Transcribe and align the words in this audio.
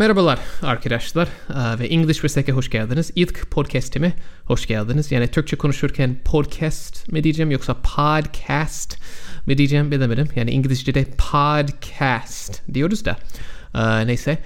Merhabalar 0.00 0.38
arkadaşlar 0.62 1.28
ve 1.78 1.86
English 1.86 2.24
Resek'e 2.24 2.52
hoş 2.52 2.70
geldiniz. 2.70 3.10
İlk 3.14 3.50
podcast'ime 3.50 4.12
hoş 4.44 4.66
geldiniz. 4.66 5.12
Yani 5.12 5.28
Türkçe 5.28 5.56
konuşurken 5.56 6.16
podcast 6.24 7.12
mi 7.12 7.24
diyeceğim 7.24 7.50
yoksa 7.50 7.74
podcast 7.74 8.96
mi 9.46 9.58
diyeceğim 9.58 9.90
bilemedim. 9.90 10.28
Yani 10.36 10.50
İngilizce'de 10.50 11.04
podcast 11.04 12.74
diyoruz 12.74 13.04
da. 13.04 13.16
Neyse. 14.06 14.38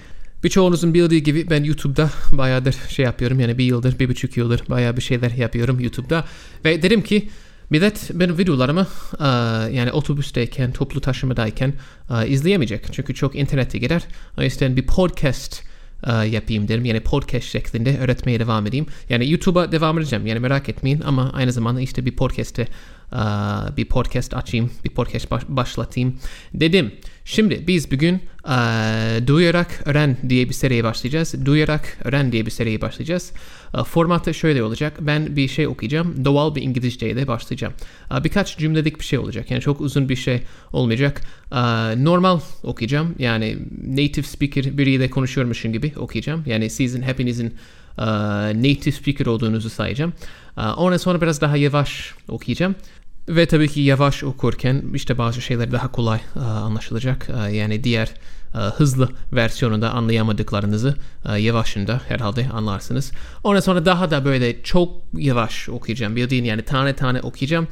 Birçoğunuzun 0.44 0.94
bildiği 0.94 1.22
gibi 1.22 1.50
ben 1.50 1.64
YouTube'da 1.64 2.10
bayağıdır 2.32 2.76
şey 2.88 3.04
yapıyorum. 3.04 3.40
Yani 3.40 3.58
bir 3.58 3.64
yıldır, 3.64 3.98
bir 3.98 4.08
buçuk 4.08 4.36
yıldır 4.36 4.62
bayağı 4.68 4.96
bir 4.96 5.02
şeyler 5.02 5.30
yapıyorum 5.30 5.80
YouTube'da. 5.80 6.24
Ve 6.64 6.82
dedim 6.82 7.02
ki 7.02 7.28
Millet 7.70 8.10
benim 8.14 8.38
videolarımı 8.38 8.86
e, 9.20 9.24
yani 9.76 9.92
otobüsteyken, 9.92 10.72
toplu 10.72 11.00
taşımadayken 11.00 11.72
e, 12.10 12.28
izleyemeyecek. 12.28 12.92
Çünkü 12.92 13.14
çok 13.14 13.36
internete 13.36 13.78
gider. 13.78 14.02
O 14.38 14.42
yüzden 14.42 14.76
bir 14.76 14.86
podcast 14.86 15.62
e, 16.06 16.12
yapayım 16.12 16.68
derim. 16.68 16.84
Yani 16.84 17.00
podcast 17.00 17.46
şeklinde 17.46 17.98
öğretmeye 17.98 18.40
devam 18.40 18.66
edeyim. 18.66 18.86
Yani 19.08 19.30
YouTube'a 19.30 19.72
devam 19.72 19.98
edeceğim. 19.98 20.26
Yani 20.26 20.40
merak 20.40 20.68
etmeyin 20.68 21.00
ama 21.00 21.32
aynı 21.32 21.52
zamanda 21.52 21.80
işte 21.80 22.06
bir 22.06 22.16
podcast'te 22.16 22.68
bir 23.76 23.84
podcast 23.84 24.34
açayım, 24.34 24.70
bir 24.84 24.90
podcast 24.90 25.30
baş- 25.30 25.48
başlatayım 25.48 26.18
dedim. 26.54 26.92
Şimdi 27.26 27.64
biz 27.66 27.90
bugün 27.90 28.14
e, 28.48 28.56
duyarak 29.26 29.82
öğren 29.84 30.16
diye 30.28 30.48
bir 30.48 30.54
seriye 30.54 30.84
başlayacağız. 30.84 31.46
Duyarak 31.46 31.98
öğren 32.04 32.32
diye 32.32 32.46
bir 32.46 32.50
seriye 32.50 32.80
başlayacağız. 32.80 33.32
E, 33.78 33.84
formatı 33.84 34.34
şöyle 34.34 34.62
olacak. 34.62 34.96
Ben 35.00 35.36
bir 35.36 35.48
şey 35.48 35.66
okuyacağım. 35.66 36.24
Doğal 36.24 36.54
bir 36.54 36.62
İngilizceyle 36.62 37.26
başlayacağım. 37.26 37.72
E, 38.14 38.24
birkaç 38.24 38.58
cümlelik 38.58 39.00
bir 39.00 39.04
şey 39.04 39.18
olacak. 39.18 39.50
Yani 39.50 39.60
çok 39.60 39.80
uzun 39.80 40.08
bir 40.08 40.16
şey 40.16 40.42
olmayacak. 40.72 41.20
E, 41.52 41.56
normal 42.04 42.40
okuyacağım. 42.62 43.14
Yani 43.18 43.58
native 43.88 44.26
speaker 44.26 44.78
biriyle 44.78 45.10
konuşuyormuşum 45.10 45.72
gibi 45.72 45.92
okuyacağım. 45.96 46.42
Yani 46.46 46.70
sizin 46.70 47.02
hepinizin 47.02 47.54
e, 47.98 48.04
native 48.56 48.92
speaker 48.92 49.26
olduğunuzu 49.26 49.70
sayacağım. 49.70 50.12
E, 50.58 50.60
ondan 50.60 50.96
sonra 50.96 51.20
biraz 51.20 51.40
daha 51.40 51.56
yavaş 51.56 52.14
okuyacağım. 52.28 52.74
Ve 53.28 53.46
tabii 53.46 53.68
ki 53.68 53.80
yavaş 53.80 54.24
okurken 54.24 54.82
işte 54.94 55.18
bazı 55.18 55.40
şeyler 55.40 55.72
daha 55.72 55.92
kolay 55.92 56.20
e, 56.36 56.38
anlaşılacak. 56.38 57.28
E, 57.46 57.56
yani 57.56 57.84
diğer 57.84 58.14
e, 58.54 58.58
hızlı 58.58 59.08
versiyonunda 59.32 59.90
anlayamadıklarınızı 59.90 60.94
yavaşında 61.38 62.00
herhalde 62.08 62.48
anlarsınız. 62.52 63.12
Ondan 63.44 63.60
sonra 63.60 63.86
daha 63.86 64.10
da 64.10 64.24
böyle 64.24 64.62
çok 64.62 65.02
yavaş 65.12 65.68
okuyacağım. 65.68 66.16
Bildiğin 66.16 66.44
yani 66.44 66.62
tane 66.62 66.96
tane 66.96 67.20
okuyacağım 67.20 67.68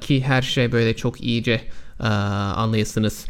ki 0.00 0.22
her 0.22 0.42
şey 0.42 0.72
böyle 0.72 0.96
çok 0.96 1.20
iyice 1.20 1.60
e, 2.00 2.06
anlayasınız. 2.06 3.26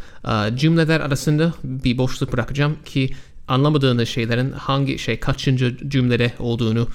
Cümleler 0.55 1.01
arasında 1.01 1.53
bir 1.65 1.99
boşluk 1.99 2.33
bırakacağım 2.33 2.77
ki 2.85 3.15
anlamadığınız 3.49 4.09
şeylerin 4.09 4.53
hangi 4.53 4.99
şey 4.99 5.21
kaçıncı 5.21 5.77
cümlede 5.89 6.33
olduğunu 6.39 6.89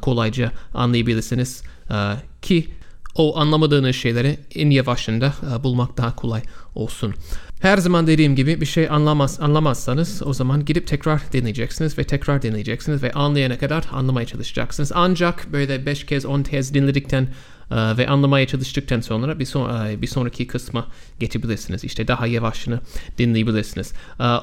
kolayca 0.00 0.52
anlayabilirsiniz. 0.74 1.62
E, 1.90 1.94
ki 2.42 2.66
o 3.14 3.38
anlamadığınız 3.38 3.96
şeyleri 3.96 4.38
en 4.54 4.70
yavaşında 4.70 5.32
e, 5.52 5.64
bulmak 5.64 5.96
daha 5.96 6.16
kolay 6.16 6.42
olsun. 6.74 7.14
Her 7.60 7.78
zaman 7.78 8.06
dediğim 8.06 8.36
gibi 8.36 8.60
bir 8.60 8.66
şey 8.66 8.88
anlamaz, 8.90 9.40
anlamazsanız 9.40 10.22
o 10.24 10.32
zaman 10.32 10.64
gidip 10.64 10.86
tekrar 10.86 11.22
dinleyeceksiniz 11.32 11.98
ve 11.98 12.04
tekrar 12.04 12.42
dinleyeceksiniz 12.42 13.02
ve 13.02 13.12
anlayana 13.12 13.58
kadar 13.58 13.84
anlamaya 13.92 14.26
çalışacaksınız. 14.26 14.92
Ancak 14.94 15.52
böyle 15.52 15.86
5 15.86 16.06
kez 16.06 16.26
10 16.26 16.42
kez 16.42 16.74
dinledikten 16.74 17.28
e, 17.70 17.96
ve 17.98 18.08
anlamaya 18.08 18.46
çalıştıktan 18.46 19.00
sonra 19.00 19.38
bir, 19.38 19.44
son, 19.44 19.86
e, 19.86 20.02
bir 20.02 20.06
sonraki 20.06 20.46
kısma 20.46 20.86
geçebilirsiniz. 21.18 21.84
İşte 21.84 22.08
daha 22.08 22.26
yavaşını 22.26 22.80
dinleyebilirsiniz. 23.18 23.92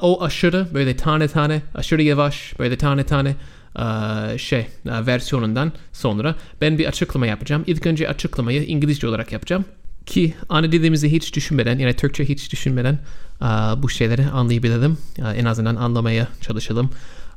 O 0.02 0.22
aşırı 0.22 0.68
böyle 0.74 0.96
tane 0.96 1.28
tane 1.28 1.62
aşırı 1.74 2.02
yavaş 2.02 2.54
böyle 2.58 2.78
tane 2.78 3.04
tane 3.04 3.36
şey 4.38 4.60
e, 4.60 4.66
versiyonundan 4.84 5.72
sonra 5.92 6.34
ben 6.60 6.78
bir 6.78 6.86
açıklama 6.86 7.26
yapacağım. 7.26 7.64
İlk 7.66 7.86
önce 7.86 8.08
açıklamayı 8.08 8.64
İngilizce 8.64 9.08
olarak 9.08 9.32
yapacağım 9.32 9.64
ki 10.06 10.34
ana 10.48 10.72
dilimizi 10.72 11.12
hiç 11.12 11.34
düşünmeden 11.34 11.78
yani 11.78 11.94
Türkçe 11.94 12.24
hiç 12.24 12.52
düşünmeden 12.52 12.98
e, 13.42 13.46
bu 13.82 13.90
şeyleri 13.90 14.26
anlayabilelim. 14.26 14.98
E, 15.18 15.22
en 15.22 15.44
azından 15.44 15.76
anlamaya 15.76 16.28
çalışalım. 16.40 16.90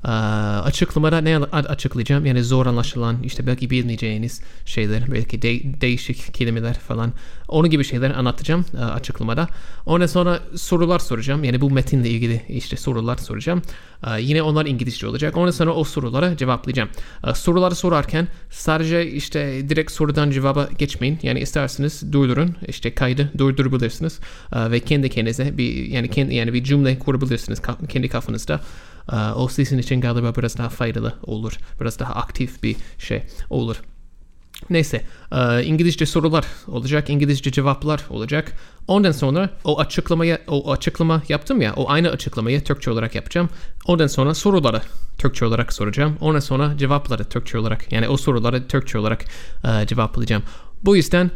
E, 0.06 0.08
açıklamada 0.08 1.22
ne 1.22 1.38
açıklayacağım? 1.38 2.26
Yani 2.26 2.44
zor 2.44 2.66
anlaşılan 2.66 3.24
işte 3.24 3.48
belki 3.48 3.70
bilmeyeceğiniz 3.70 4.42
şeyler 4.66 5.12
belki 5.12 5.42
de- 5.42 5.82
değişik 5.82 6.34
kelimeler 6.34 6.74
falan 6.74 7.14
onun 7.48 7.70
gibi 7.70 7.84
şeyler 7.84 8.12
anlatacağım 8.12 8.66
e, 8.78 8.84
açıklamada. 8.84 9.48
Ondan 9.86 10.06
sonra 10.06 10.40
sorular 10.56 11.00
soracağım. 11.00 11.44
Yani 11.44 11.62
bu 11.62 11.72
metinle 11.72 12.10
ilgili 12.10 12.42
işte 12.50 12.78
sorular 12.78 13.18
soracağım. 13.18 13.62
E, 14.08 14.22
yine 14.22 14.42
onlar 14.42 14.66
İngilizce 14.66 15.08
olacak. 15.08 15.38
Ondan 15.38 15.52
sonra 15.52 15.74
o 15.74 15.84
sorulara 15.84 16.38
cevaplayacağım. 16.38 16.90
E, 17.28 17.34
soruları 17.34 17.76
sorarken 17.76 18.28
sadece 18.50 19.12
işte 19.12 19.70
direkt 19.70 19.92
sorudan 19.92 20.32
cevaba 20.32 20.70
geçmeyin. 20.78 21.20
Yani 21.24 21.40
isterseniz 21.40 22.14
durdurun. 22.14 22.56
işte 22.68 22.94
kaydı 22.96 23.32
durdurabilirsiniz. 23.38 24.20
Ve 24.56 24.80
kendi 24.80 25.10
kendinize 25.10 25.58
bir 25.58 25.86
yani 25.86 26.08
kendi 26.10 26.36
yani 26.36 26.54
bir 26.54 26.64
cümle 26.64 27.00
kurabilirsiniz 27.00 27.62
kendi 27.90 28.10
kafanızda. 28.10 28.62
E, 29.12 29.16
o 29.16 29.48
sizin 29.48 29.78
için 29.78 30.02
galiba 30.02 30.36
biraz 30.36 30.58
daha 30.58 30.70
faydalı 30.70 31.14
olur. 31.24 31.58
Biraz 31.80 32.00
daha 32.00 32.14
aktif 32.14 32.64
bir 32.64 32.76
şey 32.98 33.24
olur. 33.50 33.82
Neyse 34.70 35.02
e, 35.32 35.64
İngilizce 35.64 36.06
sorular 36.06 36.46
olacak, 36.68 37.10
İngilizce 37.10 37.52
cevaplar 37.52 38.02
olacak. 38.10 38.54
Ondan 38.88 39.12
sonra 39.12 39.50
o 39.64 39.80
açıklamaya 39.80 40.42
o 40.48 40.72
açıklama 40.72 41.22
yaptım 41.30 41.62
ya 41.62 41.74
o 41.76 41.90
aynı 41.90 42.10
açıklamayı 42.10 42.64
Türkçe 42.64 42.92
olarak 42.92 43.16
yapacağım. 43.16 43.50
Ondan 43.86 44.08
sonra 44.08 44.34
soruları 44.34 44.82
Türkçe 45.18 45.46
olarak 45.46 45.74
soracağım. 45.74 46.18
Ondan 46.22 46.40
sonra 46.40 46.78
cevapları 46.78 47.24
Türkçe 47.24 47.58
olarak 47.58 47.92
yani 47.92 48.10
o 48.10 48.18
soruları 48.18 48.68
Türkçe 48.68 48.98
olarak 48.98 49.26
e, 49.64 49.88
cevaplayacağım. 49.88 50.44
Bu 50.84 50.96
yüzden 50.96 51.32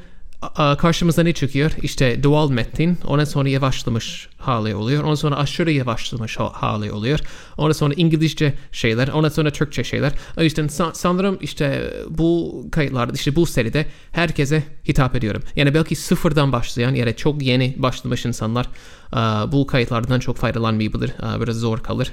karşımıza 0.78 1.24
ne 1.24 1.34
çıkıyor? 1.34 1.72
İşte 1.82 2.24
doğal 2.24 2.50
metin, 2.50 2.98
ondan 3.06 3.24
sonra 3.24 3.50
yavaşlamış 3.50 4.28
hali 4.38 4.76
oluyor. 4.76 5.04
Ondan 5.04 5.16
sonra 5.16 5.38
aşırı 5.38 5.72
yavaşlamış 5.72 6.38
ha- 6.40 6.52
hali 6.54 6.92
oluyor. 6.92 7.20
Ondan 7.58 7.72
sonra 7.74 7.94
İngilizce 7.98 8.54
şeyler, 8.72 9.08
ondan 9.08 9.30
sonra 9.30 9.52
Türkçe 9.52 9.84
şeyler. 9.84 10.12
O 10.38 10.42
yüzden 10.44 10.68
san- 10.68 10.92
sanırım 10.94 11.38
işte 11.42 11.94
bu 12.10 12.62
kayıtlarda, 12.72 13.14
işte 13.14 13.36
bu 13.36 13.46
seride 13.46 13.86
herkese 14.12 14.64
hitap 14.88 15.16
ediyorum. 15.16 15.42
Yani 15.56 15.74
belki 15.74 15.96
sıfırdan 15.96 16.52
başlayan 16.52 16.96
ya 16.96 17.06
da 17.06 17.16
çok 17.16 17.42
yeni 17.42 17.76
başlamış 17.78 18.26
insanlar 18.26 18.68
bu 19.52 19.68
kayıtlardan 19.68 20.20
çok 20.20 20.38
faydalanmayabilir. 20.38 21.12
Biraz 21.42 21.56
zor 21.56 21.80
kalır. 21.80 22.12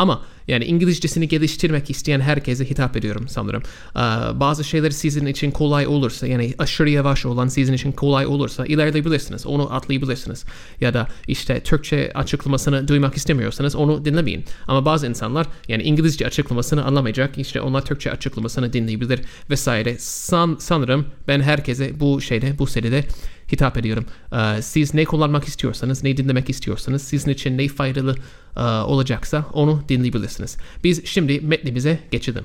Ama 0.00 0.22
yani 0.48 0.64
İngilizcesini 0.64 1.28
geliştirmek 1.28 1.90
isteyen 1.90 2.20
herkese 2.20 2.70
hitap 2.70 2.96
ediyorum 2.96 3.28
sanırım. 3.28 3.62
Ee, 3.96 4.00
bazı 4.40 4.64
şeyler 4.64 4.90
sizin 4.90 5.26
için 5.26 5.50
kolay 5.50 5.86
olursa 5.86 6.26
yani 6.26 6.54
aşırı 6.58 6.90
yavaş 6.90 7.26
olan 7.26 7.48
sizin 7.48 7.72
için 7.72 7.92
kolay 7.92 8.26
olursa 8.26 8.66
ilerleyebilirsiniz. 8.66 9.46
Onu 9.46 9.74
atlayabilirsiniz. 9.74 10.44
Ya 10.80 10.94
da 10.94 11.08
işte 11.28 11.60
Türkçe 11.60 12.12
açıklamasını 12.14 12.88
duymak 12.88 13.16
istemiyorsanız 13.16 13.76
onu 13.76 14.04
dinlemeyin. 14.04 14.44
Ama 14.68 14.84
bazı 14.84 15.06
insanlar 15.06 15.46
yani 15.68 15.82
İngilizce 15.82 16.26
açıklamasını 16.26 16.84
anlamayacak. 16.84 17.38
İşte 17.38 17.60
onlar 17.60 17.84
Türkçe 17.84 18.12
açıklamasını 18.12 18.72
dinleyebilir 18.72 19.20
vesaire. 19.50 19.96
San, 19.98 20.56
sanırım 20.60 21.06
ben 21.28 21.40
herkese 21.40 22.00
bu 22.00 22.20
şeyde 22.20 22.58
bu 22.58 22.66
seride 22.66 23.04
hitap 23.52 23.76
ediyorum. 23.76 24.04
Ee, 24.32 24.62
siz 24.62 24.94
ne 24.94 25.04
kullanmak 25.04 25.44
istiyorsanız, 25.44 26.04
ne 26.04 26.16
dinlemek 26.16 26.50
istiyorsanız, 26.50 27.02
sizin 27.02 27.30
için 27.30 27.58
ne 27.58 27.68
faydalı 27.68 28.16
e, 28.56 28.60
olacaksa 28.62 29.46
onu 29.52 29.82
dinleyebilirsiniz. 29.88 30.56
Biz 30.84 31.06
şimdi 31.06 31.40
metnimize 31.40 31.98
geçelim. 32.10 32.44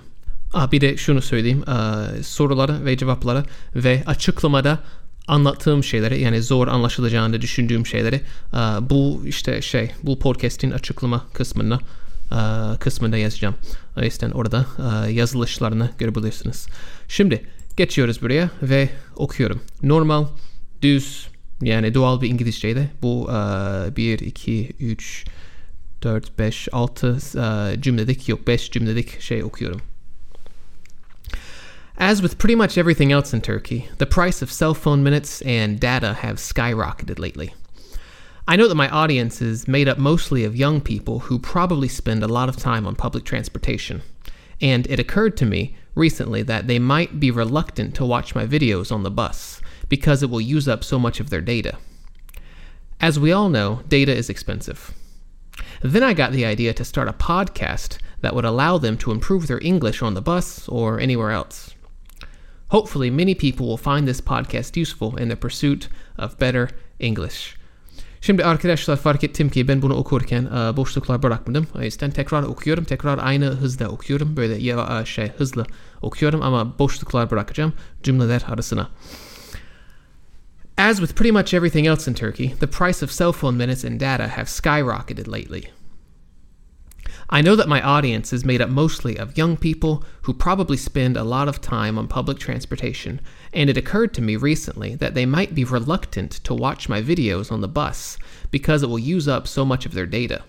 Ah, 0.54 0.72
bir 0.72 0.82
de 0.82 0.98
şunu 0.98 1.22
söyleyeyim. 1.22 1.64
Ee, 1.68 2.24
soruları 2.24 2.86
ve 2.86 2.98
cevapları 2.98 3.44
ve 3.76 4.04
açıklamada 4.06 4.80
anlattığım 5.28 5.84
şeyleri 5.84 6.22
yani 6.22 6.42
zor 6.42 6.68
anlaşılacağını 6.68 7.42
düşündüğüm 7.42 7.86
şeyleri 7.86 8.16
e, 8.54 8.58
bu 8.90 9.24
işte 9.26 9.62
şey 9.62 9.92
bu 10.04 10.20
podcast'in 10.20 10.72
açıklama 10.72 11.26
kısmına 11.34 11.80
e, 12.32 12.40
kısmında 12.80 13.18
yazacağım. 13.18 13.56
O 13.98 14.02
yüzden 14.02 14.32
orada 14.32 14.66
e, 14.80 15.12
yazılışlarını 15.12 15.90
görebilirsiniz. 15.98 16.68
Şimdi 17.08 17.46
geçiyoruz 17.78 18.22
buraya 18.22 18.50
ve 18.62 18.90
okuyorum. 19.16 19.62
Normal, 19.84 20.26
düz 20.82 21.28
yani 21.62 21.94
doğal 21.94 22.22
bir 22.22 22.30
İngilizce'de 22.30 22.88
bu 23.02 23.30
e, 23.32 23.96
1, 23.96 24.20
2, 24.20 24.70
3, 24.80 25.26
4, 26.04 26.40
5, 26.40 26.68
6 26.72 27.18
e, 27.38 27.82
cümledik 27.82 28.30
yok 28.30 28.48
5 28.48 28.72
cümledik 28.72 29.22
şey 29.22 29.44
okuyorum. 29.44 29.82
As 31.98 32.20
with 32.22 32.38
pretty 32.38 32.56
much 32.56 32.78
everything 32.78 33.12
else 33.12 33.38
in 33.38 33.42
Turkey, 33.42 33.88
the 34.00 34.06
price 34.06 34.44
of 34.44 34.52
cell 34.52 34.74
phone 34.74 35.02
minutes 35.02 35.42
and 35.42 35.80
data 35.80 36.14
have 36.14 36.38
skyrocketed 36.38 37.20
lately. 37.20 37.54
I 38.48 38.58
know 38.58 38.68
that 38.68 38.76
my 38.76 38.90
audience 38.90 39.42
is 39.42 39.68
made 39.68 39.88
up 39.88 39.98
mostly 39.98 40.44
of 40.44 40.56
young 40.56 40.82
people 40.82 41.20
who 41.20 41.40
probably 41.40 41.88
spend 41.88 42.22
a 42.22 42.28
lot 42.28 42.50
of 42.50 42.58
time 42.58 42.86
on 42.86 42.96
public 42.96 43.24
transportation. 43.24 44.02
And 44.62 44.86
it 44.88 45.00
occurred 45.00 45.38
to 45.38 45.46
me 45.46 45.78
recently 45.96 46.44
that 46.44 46.68
they 46.68 46.80
might 46.80 47.20
be 47.20 47.32
reluctant 47.32 47.96
to 47.96 48.06
watch 48.06 48.36
my 48.36 48.46
videos 48.46 48.92
on 48.92 49.04
the 49.04 49.10
bus 49.10 49.62
because 49.90 50.24
it 50.24 50.30
will 50.30 50.42
use 50.42 50.68
up 50.68 50.84
so 50.84 51.00
much 51.00 51.20
of 51.20 51.30
their 51.30 51.42
data. 51.42 51.78
As 53.00 53.20
we 53.20 53.32
all 53.32 53.50
know, 53.50 53.82
data 53.88 54.16
is 54.16 54.30
expensive. 54.30 54.94
Then 55.82 56.04
I 56.04 56.14
got 56.14 56.32
the 56.32 56.46
idea 56.46 56.74
to 56.74 56.86
start 56.86 57.08
a 57.08 57.14
podcast 57.14 57.98
that 58.22 58.34
would 58.34 58.46
allow 58.46 58.78
them 58.78 58.98
to 58.98 59.12
improve 59.12 59.48
their 59.48 59.60
English 59.62 60.02
on 60.02 60.14
the 60.14 60.22
bus 60.22 60.68
or 60.68 61.00
anywhere 61.00 61.32
else. 61.32 61.76
Hopefully, 62.70 63.10
many 63.10 63.36
people 63.36 63.68
will 63.68 63.78
find 63.78 64.08
this 64.08 64.22
podcast 64.22 64.76
useful 64.76 65.16
in 65.18 65.30
the 65.30 65.36
pursuit 65.36 65.88
of 66.18 66.40
better 66.40 66.70
English. 67.00 67.56
Şimdi 68.22 68.46
arkadaşlar 68.46 68.98
fark 68.98 69.24
ettim 69.24 69.50
ki 69.50 69.68
ben 69.68 69.82
bunu 69.82 69.94
okurken 69.94 70.44
e, 70.46 70.78
boşluklar 70.78 71.24
bırakmadım. 71.24 71.68
O 71.76 71.82
yüzden 71.82 72.12
tekrar 72.12 72.44
okuyorum. 72.44 72.84
Tekrar 72.84 73.20
aynı 73.22 73.46
hızda 73.46 73.90
okuyorum. 73.90 74.38
Böyle 74.38 74.56
e, 74.56 75.06
şey 75.06 75.32
hızlı 75.38 75.66
okuyorum 76.02 76.42
ama 76.42 76.80
boşluklar 76.80 77.32
bırakacağım 77.32 77.74
cümleler 78.04 78.46
arasına. 78.48 78.90
As 80.78 81.00
with 81.00 81.16
pretty 81.16 81.32
much 81.32 81.54
everything 81.54 81.88
else 81.88 82.08
in 82.08 82.16
Turkey, 82.16 82.48
the 82.48 82.68
price 82.68 83.02
of 83.02 83.12
cell 83.12 83.32
phone 83.32 83.58
minutes 83.58 83.84
and 83.84 84.00
data 84.00 84.28
have 84.28 84.48
skyrocketed 84.48 85.28
lately. 85.28 85.70
I 87.30 87.42
know 87.42 87.56
that 87.56 87.70
my 87.70 87.82
audience 87.82 88.34
is 88.34 88.46
made 88.46 88.62
up 88.62 88.70
mostly 88.70 89.18
of 89.18 89.38
young 89.38 89.58
people 89.58 90.04
who 90.24 90.34
probably 90.34 90.78
spend 90.78 91.18
a 91.18 91.24
lot 91.24 91.48
of 91.48 91.62
time 91.62 91.98
on 91.98 92.08
public 92.08 92.38
transportation, 92.38 93.22
and 93.54 93.70
it 93.70 93.78
occurred 93.78 94.14
to 94.16 94.22
me 94.22 94.36
recently 94.36 94.96
that 94.96 95.16
they 95.16 95.26
might 95.26 95.56
be 95.56 95.64
reluctant 95.64 96.32
to 96.44 96.54
watch 96.54 96.90
my 96.90 97.02
videos 97.02 97.52
on 97.52 97.62
the 97.62 97.68
bus 97.68 98.18
because 98.52 98.84
it 98.84 98.90
will 98.90 99.00
use 99.00 99.28
up 99.28 99.48
so 99.48 99.66
much 99.66 99.86
of 99.86 99.94
their 99.94 100.06
data. 100.06 100.44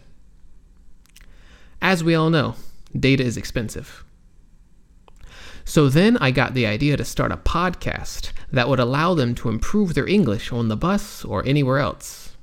As 1.81 2.03
we 2.03 2.15
all 2.15 2.31
know, 2.31 2.57
data 2.99 3.23
is 3.23 3.37
expensive. 3.37 4.05
So 5.69 5.89
then 5.89 6.17
I 6.19 6.31
got 6.31 6.55
the 6.55 6.65
idea 6.65 6.97
to 6.97 7.05
start 7.05 7.33
a 7.33 7.37
podcast 7.37 8.31
that 8.53 8.69
would 8.69 8.79
allow 8.79 9.15
them 9.15 9.35
to 9.35 9.49
improve 9.49 9.95
their 9.95 10.07
English 10.07 10.53
on 10.53 10.69
the 10.69 10.77
bus 10.77 11.25
or 11.25 11.45
anywhere 11.45 11.79
else. 11.79 12.37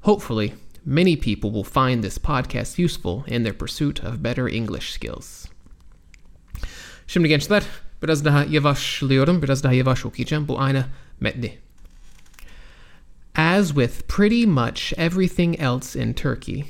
Hopefully, 0.00 0.54
many 0.86 1.16
people 1.16 1.50
will 1.50 1.62
find 1.62 2.02
this 2.02 2.16
podcast 2.16 2.78
useful 2.78 3.24
in 3.26 3.42
their 3.42 3.52
pursuit 3.52 4.02
of 4.02 4.22
better 4.22 4.48
English 4.48 4.92
skills. 4.92 5.46
Biraz 8.02 8.24
daha 8.24 8.44
biraz 9.42 9.62
daha 9.62 9.74
okuyacağım 10.04 10.48
bu 10.48 10.58
metni. 11.20 11.58
As 13.34 13.68
with 13.68 14.08
pretty 14.08 14.46
much 14.46 14.94
everything 14.96 15.60
else 15.60 15.94
in 15.94 16.14
Turkey, 16.14 16.64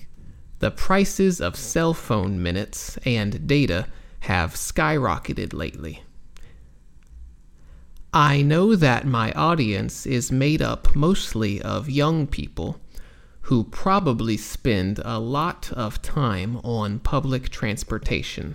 the 0.58 0.70
prices 0.70 1.40
of 1.40 1.54
cell 1.54 1.92
phone 1.92 2.42
minutes 2.42 2.98
and 3.06 3.48
data 3.48 3.86
have 4.24 4.54
skyrocketed 4.54 5.52
lately. 5.52 6.02
I 8.12 8.40
know 8.42 8.74
that 8.74 9.06
my 9.06 9.32
audience 9.32 10.06
is 10.06 10.32
made 10.32 10.62
up 10.62 10.94
mostly 10.96 11.60
of 11.60 11.90
young 11.90 12.26
people 12.26 12.80
who 13.42 13.64
probably 13.64 14.38
spend 14.38 14.98
a 15.04 15.18
lot 15.18 15.70
of 15.72 16.00
time 16.00 16.56
on 16.64 17.00
public 17.00 17.50
transportation. 17.50 18.54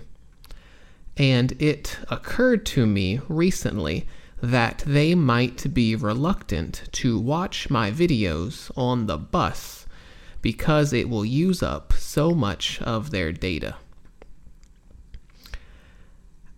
And 1.16 1.52
it 1.62 1.98
occurred 2.10 2.66
to 2.66 2.84
me 2.84 3.20
recently 3.28 4.08
that 4.42 4.82
they 4.84 5.14
might 5.14 5.72
be 5.72 5.94
reluctant 5.94 6.82
to 6.92 7.16
watch 7.16 7.70
my 7.70 7.92
videos 7.92 8.72
on 8.76 9.06
the 9.06 9.18
bus 9.18 9.86
because 10.42 10.92
it 10.92 11.08
will 11.08 11.24
use 11.24 11.62
up 11.62 11.92
so 11.92 12.32
much 12.32 12.82
of 12.82 13.10
their 13.10 13.30
data. 13.30 13.76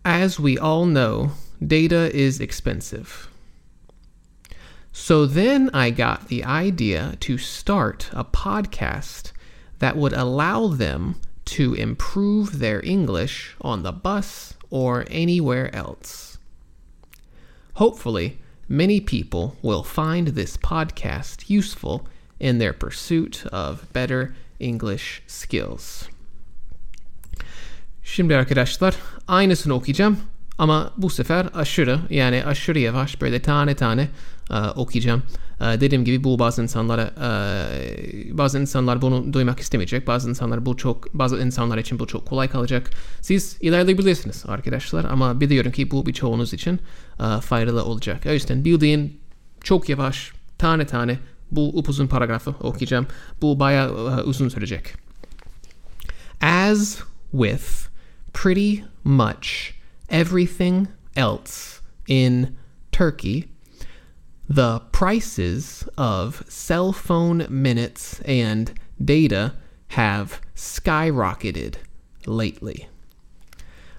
As 0.04 0.40
we 0.40 0.58
all 0.58 0.84
know, 0.84 1.30
data 1.64 2.14
is 2.14 2.40
expensive. 2.40 3.28
So 4.92 5.26
then 5.26 5.70
I 5.72 5.90
got 5.90 6.26
the 6.26 6.42
idea 6.42 7.16
to 7.20 7.38
start 7.38 8.10
a 8.12 8.24
podcast 8.24 9.30
that 9.78 9.96
would 9.96 10.12
allow 10.12 10.66
them 10.66 11.20
to 11.44 11.74
improve 11.74 12.58
their 12.58 12.84
English 12.84 13.54
on 13.60 13.84
the 13.84 13.92
bus 13.92 14.54
or 14.70 15.04
anywhere 15.08 15.74
else. 15.74 16.38
Hopefully, 17.74 18.38
many 18.68 19.00
people 19.00 19.56
will 19.62 19.84
find 19.84 20.28
this 20.28 20.56
podcast 20.56 21.48
useful 21.48 22.08
in 22.40 22.58
their 22.58 22.72
pursuit 22.72 23.46
of 23.46 23.90
better 23.92 24.34
English 24.58 25.22
skills. 25.28 26.08
Şimdi 28.04 28.36
arkadaşlar 28.36 28.94
aynısını 29.28 29.74
okuyacağım 29.74 30.16
ama 30.58 30.92
bu 30.96 31.10
sefer 31.10 31.46
aşırı 31.54 31.98
yani 32.10 32.44
aşırı 32.46 32.78
yavaş 32.78 33.20
böyle 33.20 33.42
tane 33.42 33.74
tane 33.74 34.08
e, 34.50 34.56
okuyacağım. 34.58 35.22
E, 35.60 35.64
dediğim 35.80 36.04
gibi 36.04 36.24
bu 36.24 36.38
bazı 36.38 36.62
insanlara 36.62 37.02
e, 37.02 38.38
bazı 38.38 38.60
insanlar 38.60 39.02
bunu 39.02 39.32
duymak 39.32 39.60
istemeyecek. 39.60 40.06
Bazı 40.06 40.30
insanlar 40.30 40.66
bu 40.66 40.76
çok 40.76 41.14
bazı 41.14 41.38
insanlar 41.38 41.78
için 41.78 41.98
bu 41.98 42.06
çok 42.06 42.26
kolay 42.26 42.48
kalacak. 42.48 42.90
Siz 43.20 43.56
ilerleyebilirsiniz 43.60 44.44
arkadaşlar 44.48 45.04
ama 45.04 45.40
biliyorum 45.40 45.72
ki 45.72 45.90
bu 45.90 46.06
birçoğunuz 46.06 46.52
için 46.52 46.80
e, 47.20 47.40
faydalı 47.40 47.84
olacak. 47.84 48.22
O 48.26 48.32
yüzden 48.32 48.64
bildiğin 48.64 49.20
çok 49.64 49.88
yavaş 49.88 50.32
tane 50.58 50.86
tane 50.86 51.18
bu 51.50 51.78
upuzun 51.78 52.06
paragrafı 52.06 52.50
okuyacağım. 52.50 53.06
Bu 53.42 53.60
bayağı 53.60 54.20
e, 54.20 54.22
uzun 54.22 54.48
sürecek. 54.48 54.94
As 56.40 56.98
with 57.32 57.91
pretty 58.32 58.84
much 59.04 59.74
everything 60.08 60.88
else 61.16 61.80
in 62.08 62.56
Turkey, 62.90 63.50
the 64.48 64.80
prices 64.92 65.88
of 65.96 66.44
cell 66.48 66.92
phone 66.92 67.46
minutes 67.48 68.20
and 68.20 68.72
data 69.02 69.54
have 69.88 70.40
skyrocketed 70.54 71.76
lately. 72.26 72.88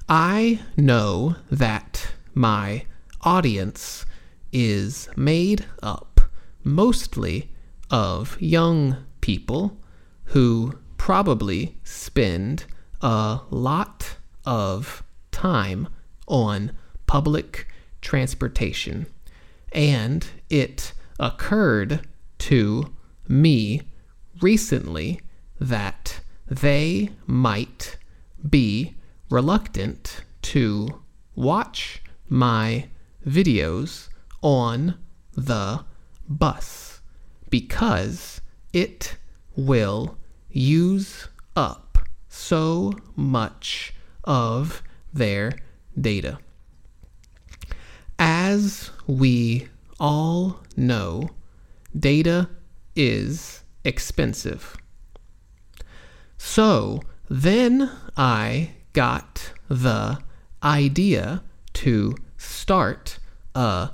I 0.08 0.60
know 0.76 1.36
that 1.50 2.14
my 2.34 2.86
audience 3.22 4.06
is 4.52 5.10
made 5.16 5.66
up 5.82 6.20
mostly 6.64 7.50
of 7.90 8.40
young 8.42 8.98
people 9.22 9.78
who 10.26 10.78
probably 10.98 11.78
spend 11.84 12.66
a 13.02 13.40
lot 13.50 14.18
of 14.46 15.04
time 15.32 15.88
on 16.28 16.72
public 17.08 17.68
transportation. 18.02 19.06
And 19.72 20.26
it 20.50 20.94
occurred 21.20 22.08
to 22.40 22.94
me 23.28 23.82
recently 24.42 25.22
that 25.60 26.20
they 26.48 27.10
might 27.26 27.98
be 28.50 28.96
reluctant 29.30 30.24
to 30.42 31.02
watch 31.36 32.02
my 32.30 32.88
videos 33.26 34.10
on 34.42 34.96
the 35.34 35.84
bus 36.28 37.02
because 37.50 38.42
it 38.74 39.16
will 39.56 40.18
use 40.50 41.28
up 41.56 42.00
so 42.28 42.94
much 43.16 43.94
of 44.24 44.84
their 45.14 45.54
data. 46.00 46.40
As 48.18 48.92
we 49.08 49.68
all 50.00 50.60
know, 50.76 51.30
data 51.98 52.50
is 52.96 53.64
expensive. 53.84 54.78
So 56.38 57.02
then 57.30 57.90
I 58.16 58.72
got 58.94 59.54
the 59.70 60.20
idea 60.62 61.44
to 61.74 62.16
start 62.38 63.20
a 63.56 63.90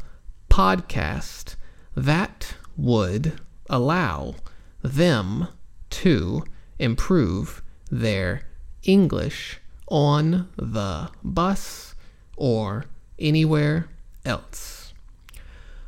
podcast 0.49 1.55
that 1.95 2.55
would 2.75 3.39
allow 3.69 4.35
them 4.81 5.47
to 5.89 6.43
improve 6.77 7.61
their 7.91 8.41
English 8.83 9.59
on 9.89 10.47
the 10.57 11.09
bus 11.23 11.93
or 12.37 12.85
anywhere 13.19 13.85
else. 14.25 14.93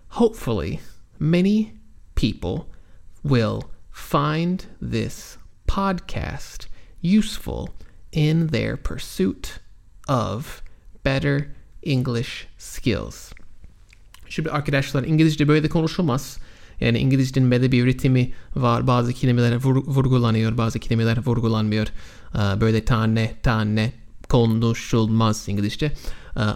Hopefully, 0.10 0.80
many 1.20 1.74
people 2.16 2.66
will 3.24 3.64
find 3.92 4.66
this 4.82 5.38
podcast 5.68 6.68
useful 7.02 7.70
in 8.12 8.48
their 8.48 8.76
pursuit 8.78 9.60
of 10.08 10.62
better 11.04 11.56
English 11.84 12.48
skills. 12.58 13.32
Şimdi 14.30 14.52
arkadaşlar 14.52 15.04
İngilizce 15.04 15.48
böyle 15.48 15.70
konuşulmaz. 15.70 16.38
Yani 16.80 17.00
İngilizcenin 17.00 17.52
belli 17.52 17.72
bir 17.72 17.84
üretimi 17.84 18.32
var. 18.56 18.88
Bazı 18.88 19.14
kelimeler 19.14 19.56
vurgulanıyor, 19.64 20.58
bazı 20.58 20.80
kelimeler 20.80 21.18
vurgulanmıyor. 21.26 21.88
Böyle 22.36 22.86
tane 22.86 23.36
tane 23.44 23.94
konuşulmaz 24.30 25.50
İngilizce. 25.50 25.92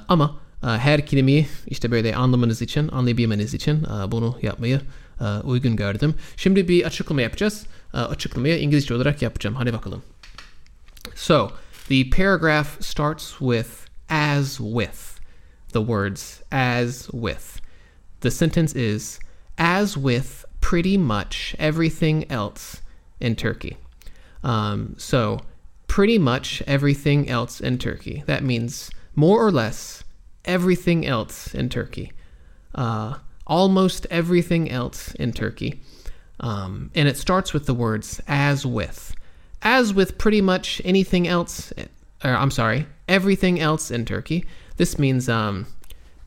Ama 0.07 0.39
her 0.61 1.05
kelimeyi 1.05 1.47
işte 1.67 1.91
böyle 1.91 2.15
anlamanız 2.15 2.61
için, 2.61 2.87
anlayabilmeniz 2.87 3.53
için 3.53 3.85
bunu 4.07 4.37
yapmayı 4.41 4.81
uygun 5.43 5.75
gördüm. 5.75 6.13
Şimdi 6.37 6.67
bir 6.67 6.83
açıklama 6.83 7.21
yapacağız. 7.21 7.65
Açıklamayı 7.93 8.59
İngilizce 8.59 8.93
olarak 8.93 9.21
yapacağım. 9.21 9.55
Hadi 9.55 9.73
bakalım. 9.73 10.01
So, 11.15 11.51
the 11.87 12.09
paragraph 12.09 12.81
starts 12.81 13.29
with 13.29 13.69
as 14.09 14.57
with. 14.57 15.15
The 15.73 15.79
words 15.79 16.41
as 16.51 17.07
with. 17.11 17.61
The 18.21 18.31
sentence 18.31 18.75
is 18.75 19.19
as 19.57 19.93
with 19.93 20.45
pretty 20.61 20.97
much 20.97 21.55
everything 21.59 22.31
else 22.31 22.81
in 23.19 23.35
Turkey. 23.35 23.77
Um, 24.43 24.95
so, 24.97 25.39
pretty 25.87 26.17
much 26.17 26.61
everything 26.67 27.29
else 27.29 27.59
in 27.59 27.77
Turkey. 27.77 28.23
That 28.25 28.43
means 28.43 28.89
more 29.15 29.45
or 29.45 29.51
less 29.51 30.03
everything 30.43 31.05
else 31.05 31.53
in 31.53 31.69
Turkey. 31.69 32.11
Uh, 32.73 33.17
almost 33.47 34.05
everything 34.09 34.69
else 34.69 35.13
in 35.15 35.31
Turkey. 35.31 35.81
Um, 36.39 36.91
and 36.95 37.07
it 37.07 37.17
starts 37.17 37.53
with 37.53 37.65
the 37.65 37.73
words 37.73 38.21
as 38.27 38.65
with. 38.65 39.15
As 39.61 39.93
with 39.93 40.17
pretty 40.17 40.41
much 40.41 40.81
anything 40.83 41.27
else, 41.27 41.71
or 42.23 42.31
I'm 42.31 42.51
sorry, 42.51 42.85
everything 43.07 43.59
else 43.59 43.91
in 43.91 44.05
Turkey. 44.05 44.45
This 44.77 44.99
means 44.99 45.29
um, 45.29 45.67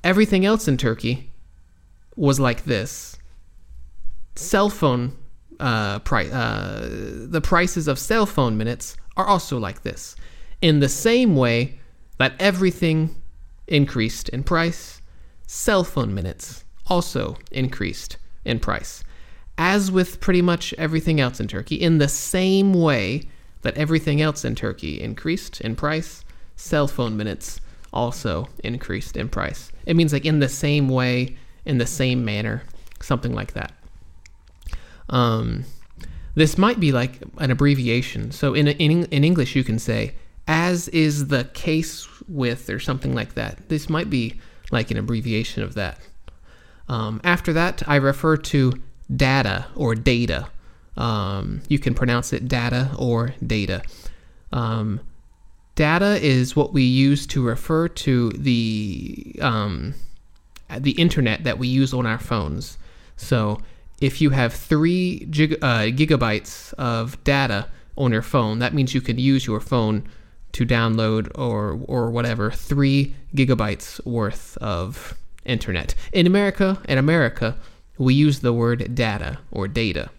everything 0.02 0.44
else 0.44 0.66
in 0.66 0.76
Turkey 0.76 1.30
was 2.16 2.40
like 2.40 2.64
this. 2.64 3.16
Cell 4.34 4.70
phone 4.70 5.16
uh, 5.60 5.98
price, 6.00 6.32
uh, 6.32 7.26
the 7.28 7.40
prices 7.40 7.88
of 7.88 7.98
cell 7.98 8.26
phone 8.26 8.56
minutes 8.56 8.96
are 9.18 9.26
also 9.26 9.58
like 9.58 9.82
this. 9.82 10.16
In 10.62 10.80
the 10.80 10.88
same 10.88 11.36
way 11.36 11.78
that 12.18 12.34
everything 12.38 13.14
increased 13.66 14.28
in 14.30 14.44
price, 14.44 15.02
cell 15.46 15.84
phone 15.84 16.14
minutes 16.14 16.64
also 16.86 17.36
increased 17.50 18.16
in 18.44 18.60
price. 18.60 19.04
As 19.58 19.90
with 19.90 20.20
pretty 20.20 20.40
much 20.40 20.72
everything 20.78 21.20
else 21.20 21.40
in 21.40 21.48
Turkey, 21.48 21.74
in 21.74 21.98
the 21.98 22.08
same 22.08 22.72
way 22.72 23.22
that 23.62 23.76
everything 23.76 24.22
else 24.22 24.44
in 24.44 24.54
Turkey 24.54 25.00
increased 25.00 25.60
in 25.60 25.74
price, 25.74 26.24
cell 26.54 26.86
phone 26.86 27.16
minutes 27.16 27.60
also 27.92 28.48
increased 28.62 29.16
in 29.16 29.28
price. 29.28 29.72
It 29.84 29.96
means 29.96 30.12
like 30.12 30.24
in 30.24 30.38
the 30.38 30.48
same 30.48 30.88
way, 30.88 31.36
in 31.64 31.78
the 31.78 31.86
same 31.86 32.24
manner, 32.24 32.62
something 33.00 33.34
like 33.34 33.54
that. 33.54 33.72
Um, 35.08 35.64
this 36.38 36.56
might 36.56 36.78
be 36.78 36.92
like 36.92 37.20
an 37.38 37.50
abbreviation. 37.50 38.30
So 38.30 38.54
in, 38.54 38.68
in, 38.68 39.04
in 39.06 39.24
English, 39.24 39.56
you 39.56 39.64
can 39.64 39.78
say, 39.78 40.14
as 40.46 40.88
is 40.88 41.28
the 41.28 41.44
case 41.52 42.06
with, 42.28 42.70
or 42.70 42.78
something 42.78 43.14
like 43.14 43.34
that. 43.34 43.68
This 43.68 43.88
might 43.88 44.08
be 44.08 44.40
like 44.70 44.90
an 44.90 44.96
abbreviation 44.96 45.62
of 45.62 45.74
that. 45.74 45.98
Um, 46.88 47.20
after 47.24 47.52
that, 47.54 47.82
I 47.86 47.96
refer 47.96 48.36
to 48.36 48.72
data 49.14 49.66
or 49.74 49.94
data. 49.94 50.48
Um, 50.96 51.62
you 51.68 51.78
can 51.78 51.94
pronounce 51.94 52.32
it 52.32 52.48
data 52.48 52.90
or 52.98 53.34
data. 53.44 53.82
Um, 54.52 55.00
data 55.74 56.18
is 56.24 56.56
what 56.56 56.72
we 56.72 56.82
use 56.82 57.26
to 57.28 57.44
refer 57.44 57.88
to 57.88 58.30
the 58.30 59.36
um, 59.40 59.94
the 60.78 60.92
internet 60.92 61.44
that 61.44 61.58
we 61.58 61.68
use 61.68 61.94
on 61.94 62.06
our 62.06 62.18
phones. 62.18 62.78
So 63.16 63.60
if 64.00 64.20
you 64.20 64.30
have 64.30 64.52
three 64.52 65.20
gig- 65.30 65.58
uh, 65.62 65.86
gigabytes 65.86 66.72
of 66.74 67.22
data 67.24 67.66
on 67.96 68.12
your 68.12 68.22
phone, 68.22 68.60
that 68.60 68.74
means 68.74 68.94
you 68.94 69.00
can 69.00 69.18
use 69.18 69.46
your 69.46 69.60
phone 69.60 70.08
to 70.52 70.64
download 70.64 71.30
or 71.34 71.78
or 71.84 72.10
whatever 72.10 72.50
three 72.50 73.14
gigabytes 73.34 74.04
worth 74.06 74.56
of 74.58 75.14
internet. 75.44 75.94
In 76.12 76.26
America, 76.26 76.80
in 76.88 76.98
America, 76.98 77.56
we 77.98 78.14
use 78.14 78.40
the 78.40 78.52
word 78.52 78.94
data 78.94 79.38
or 79.50 79.68
data 79.68 80.10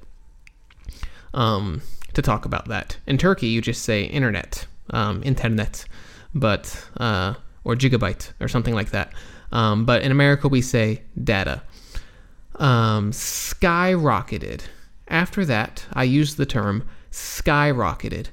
um, 1.33 1.81
to 2.13 2.21
talk 2.21 2.45
about 2.45 2.67
that. 2.67 2.98
In 3.07 3.17
Turkey, 3.17 3.48
you 3.48 3.62
just 3.62 3.83
say 3.83 4.03
internet, 4.03 4.65
um, 4.91 5.21
internet, 5.24 5.86
but 6.33 6.86
uh, 6.98 7.33
or 7.63 7.75
gigabyte 7.75 8.33
or 8.39 8.48
something 8.48 8.74
like 8.74 8.91
that. 8.91 9.13
Um, 9.51 9.86
but 9.86 10.01
in 10.01 10.12
America, 10.12 10.48
we 10.48 10.62
say 10.62 11.01
data. 11.24 11.63
Um, 12.60 13.12
skyrocketed. 13.12 14.62
After 15.08 15.46
that, 15.46 15.86
I 15.94 16.04
use 16.04 16.36
the 16.36 16.46
term 16.46 16.88
skyrocketed. 17.12 18.28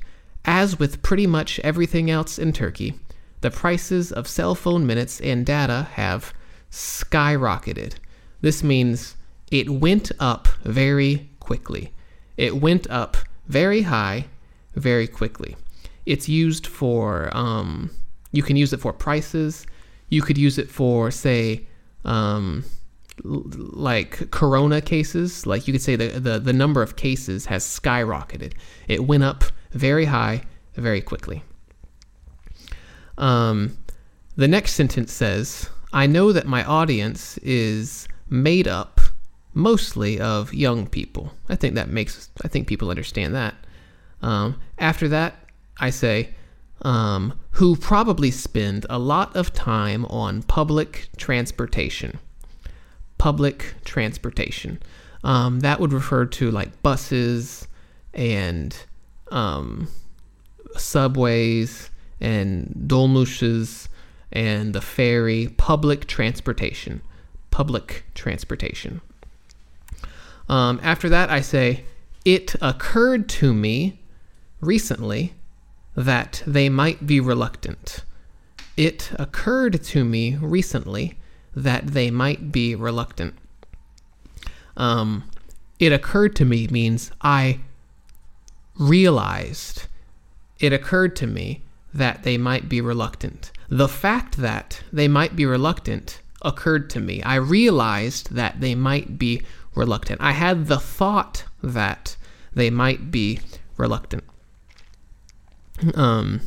As 0.44 0.78
with 0.78 1.02
pretty 1.02 1.26
much 1.26 1.58
everything 1.60 2.10
else 2.10 2.38
in 2.38 2.52
Turkey, 2.52 2.94
the 3.40 3.50
prices 3.50 4.12
of 4.12 4.28
cell 4.28 4.54
phone 4.54 4.86
minutes 4.86 5.20
and 5.20 5.46
data 5.46 5.88
have 5.92 6.34
skyrocketed. 6.70 7.94
This 8.40 8.62
means 8.62 9.16
it 9.50 9.70
went 9.70 10.12
up 10.18 10.48
very 10.64 11.30
quickly. 11.40 11.92
It 12.36 12.56
went 12.56 12.88
up 12.90 13.16
very 13.46 13.82
high 13.82 14.26
very 14.74 15.06
quickly. 15.06 15.56
It's 16.04 16.28
used 16.28 16.66
for, 16.66 17.34
um, 17.36 17.90
you 18.32 18.42
can 18.42 18.56
use 18.56 18.72
it 18.72 18.80
for 18.80 18.92
prices. 18.92 19.66
You 20.08 20.22
could 20.22 20.38
use 20.38 20.58
it 20.58 20.70
for, 20.70 21.10
say, 21.10 21.66
um, 22.04 22.64
like 23.24 24.30
corona 24.30 24.80
cases. 24.80 25.46
Like 25.46 25.66
you 25.66 25.72
could 25.72 25.82
say 25.82 25.96
the, 25.96 26.20
the, 26.20 26.38
the 26.38 26.52
number 26.52 26.82
of 26.82 26.96
cases 26.96 27.46
has 27.46 27.64
skyrocketed. 27.64 28.52
It 28.88 29.04
went 29.04 29.24
up 29.24 29.44
very 29.72 30.06
high 30.06 30.42
very 30.74 31.00
quickly. 31.00 31.42
Um, 33.18 33.78
the 34.36 34.48
next 34.48 34.74
sentence 34.74 35.12
says, 35.12 35.70
I 35.92 36.06
know 36.06 36.32
that 36.32 36.46
my 36.46 36.64
audience 36.64 37.38
is 37.38 38.06
made 38.28 38.68
up 38.68 39.00
mostly 39.54 40.20
of 40.20 40.52
young 40.52 40.86
people. 40.86 41.32
I 41.48 41.56
think 41.56 41.74
that 41.76 41.88
makes, 41.88 42.30
I 42.44 42.48
think 42.48 42.66
people 42.66 42.90
understand 42.90 43.34
that. 43.34 43.54
Um, 44.20 44.60
after 44.78 45.08
that, 45.08 45.34
I 45.78 45.90
say, 45.90 46.34
um, 46.82 47.38
who 47.52 47.74
probably 47.76 48.30
spend 48.30 48.84
a 48.90 48.98
lot 48.98 49.34
of 49.34 49.54
time 49.54 50.04
on 50.06 50.42
public 50.42 51.08
transportation. 51.16 52.18
Public 53.18 53.74
transportation. 53.84 54.80
Um, 55.24 55.60
that 55.60 55.80
would 55.80 55.92
refer 55.92 56.26
to 56.26 56.50
like 56.50 56.82
buses 56.82 57.66
and 58.14 58.76
um, 59.30 59.88
subways 60.76 61.90
and 62.20 62.72
dolmushes 62.86 63.88
and 64.32 64.74
the 64.74 64.80
ferry. 64.80 65.48
Public 65.56 66.06
transportation. 66.06 67.02
Public 67.50 68.04
transportation. 68.14 69.00
Um, 70.48 70.78
after 70.82 71.08
that, 71.08 71.30
I 71.30 71.40
say, 71.40 71.84
it 72.24 72.54
occurred 72.60 73.28
to 73.30 73.52
me 73.52 74.00
recently 74.60 75.34
that 75.96 76.42
they 76.46 76.68
might 76.68 77.06
be 77.06 77.20
reluctant. 77.20 78.04
It 78.76 79.10
occurred 79.18 79.82
to 79.82 80.04
me 80.04 80.36
recently 80.36 81.18
that 81.56 81.88
they 81.88 82.10
might 82.10 82.52
be 82.52 82.74
reluctant. 82.74 83.34
Um, 84.76 85.24
it 85.78 85.92
occurred 85.92 86.36
to 86.36 86.44
me 86.44 86.68
means 86.68 87.10
I 87.22 87.60
realized, 88.78 89.86
it 90.60 90.72
occurred 90.72 91.16
to 91.16 91.26
me 91.26 91.62
that 91.94 92.22
they 92.22 92.36
might 92.36 92.68
be 92.68 92.80
reluctant. 92.80 93.50
The 93.68 93.88
fact 93.88 94.36
that 94.36 94.82
they 94.92 95.08
might 95.08 95.34
be 95.34 95.46
reluctant 95.46 96.20
occurred 96.42 96.90
to 96.90 97.00
me. 97.00 97.22
I 97.22 97.36
realized 97.36 98.34
that 98.34 98.60
they 98.60 98.74
might 98.74 99.18
be 99.18 99.42
reluctant. 99.74 100.20
I 100.20 100.32
had 100.32 100.66
the 100.66 100.78
thought 100.78 101.44
that 101.62 102.16
they 102.54 102.70
might 102.70 103.10
be 103.10 103.40
reluctant 103.76 104.24
um, 105.94 106.40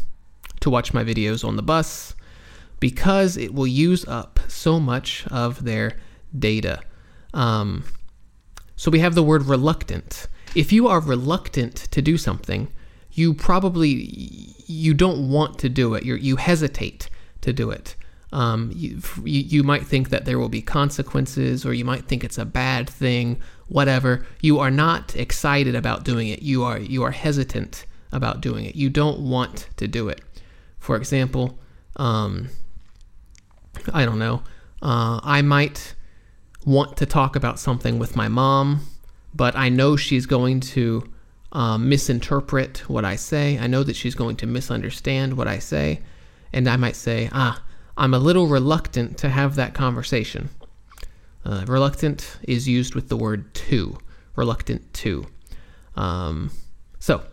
to 0.60 0.70
watch 0.70 0.94
my 0.94 1.04
videos 1.04 1.44
on 1.44 1.56
the 1.56 1.62
bus 1.62 2.16
because 2.80 3.38
it 3.38 3.54
will 3.54 3.68
use 3.68 4.06
up 4.08 4.39
so 4.50 4.80
much 4.80 5.26
of 5.28 5.64
their 5.64 5.98
data. 6.38 6.82
Um, 7.34 7.84
so 8.76 8.92
we 8.92 9.00
have 9.00 9.16
the 9.16 9.24
word 9.24 9.46
reluctant. 9.46 10.28
If 10.56 10.72
you 10.72 10.88
are 10.88 11.00
reluctant 11.00 11.76
to 11.92 12.02
do 12.02 12.18
something, 12.18 12.70
you 13.12 13.34
probably 13.34 14.56
you 14.66 14.94
don't 14.94 15.30
want 15.30 15.60
to 15.60 15.70
do 15.70 15.94
it. 15.96 16.04
you 16.04 16.16
you 16.16 16.36
hesitate 16.38 17.10
to 17.42 17.54
do 17.54 17.72
it. 17.72 17.96
Um, 18.32 18.72
you, 18.76 19.02
you 19.24 19.64
might 19.64 19.88
think 19.88 20.10
that 20.10 20.26
there 20.26 20.38
will 20.38 20.50
be 20.50 20.62
consequences, 20.62 21.66
or 21.66 21.74
you 21.74 21.84
might 21.84 22.06
think 22.06 22.24
it's 22.24 22.38
a 22.38 22.46
bad 22.46 22.88
thing, 22.88 23.42
whatever. 23.68 24.26
You 24.40 24.60
are 24.60 24.70
not 24.70 25.16
excited 25.16 25.76
about 25.76 26.04
doing 26.04 26.28
it. 26.28 26.42
You 26.44 26.64
are 26.64 26.80
you 26.80 27.04
are 27.04 27.12
hesitant 27.12 27.86
about 28.12 28.42
doing 28.42 28.66
it. 28.66 28.76
You 28.76 28.90
don't 28.90 29.20
want 29.20 29.70
to 29.78 29.88
do 29.88 30.10
it. 30.10 30.22
For 30.78 30.96
example, 30.96 31.60
um, 31.96 32.50
I 33.94 34.06
don't 34.06 34.20
know. 34.20 34.44
Uh, 34.82 35.20
I 35.24 35.42
might 35.42 35.96
want 36.66 36.98
to 36.98 37.06
talk 37.06 37.36
about 37.36 37.60
something 37.60 38.00
with 38.00 38.16
my 38.16 38.28
mom, 38.28 38.86
but 39.34 39.56
I 39.56 39.70
know 39.70 39.96
she's 39.96 40.26
going 40.26 40.60
to 40.62 41.10
uh, 41.52 41.78
misinterpret 41.78 42.90
what 42.90 43.06
I 43.06 43.16
say. 43.16 43.58
I 43.58 43.68
know 43.68 43.84
that 43.84 43.96
she's 43.96 44.16
going 44.16 44.38
to 44.38 44.48
misunderstand 44.48 45.36
what 45.36 45.48
I 45.48 45.60
say, 45.60 46.02
and 46.54 46.68
I 46.70 46.78
might 46.78 46.96
say, 46.96 47.30
ah 47.32 47.64
I'm 48.00 48.14
a 48.14 48.20
little 48.20 48.48
reluctant 48.48 49.18
to 49.20 49.30
have 49.30 49.56
that 49.56 49.74
conversation. 49.74 50.50
Uh, 51.44 51.66
reluctant 51.68 52.38
is 52.44 52.66
used 52.66 52.96
with 52.96 53.10
the 53.10 53.18
word 53.18 53.54
to. 53.56 53.98
Reluctant 54.38 54.94
to. 54.96 55.26
Um, 55.98 56.50
so, 57.00 57.24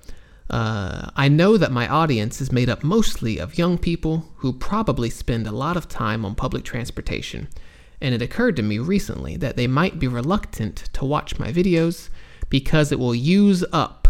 uh, 0.49 1.11
I 1.17 1.29
know 1.29 1.57
that 1.57 1.73
my 1.73 1.89
audience 1.89 2.41
is 2.41 2.53
made 2.53 2.69
up 2.69 2.85
mostly 2.85 3.39
of 3.39 3.59
young 3.59 3.79
people 3.79 4.33
who 4.37 4.53
probably 4.53 5.11
spend 5.11 5.47
a 5.47 5.53
lot 5.53 5.77
of 5.77 5.89
time 5.89 6.25
on 6.25 6.35
public 6.35 6.65
transportation, 6.65 7.49
and 8.01 8.15
it 8.15 8.23
occurred 8.23 8.57
to 8.57 8.63
me 8.63 8.79
recently 8.79 9.37
that 9.37 9.57
they 9.57 9.67
might 9.67 9.99
be 9.99 10.07
reluctant 10.07 10.77
to 10.93 11.05
watch 11.05 11.39
my 11.39 11.51
videos 11.51 12.09
because 12.49 12.93
it 12.93 12.99
will 12.99 13.15
use 13.15 13.65
up 13.73 14.09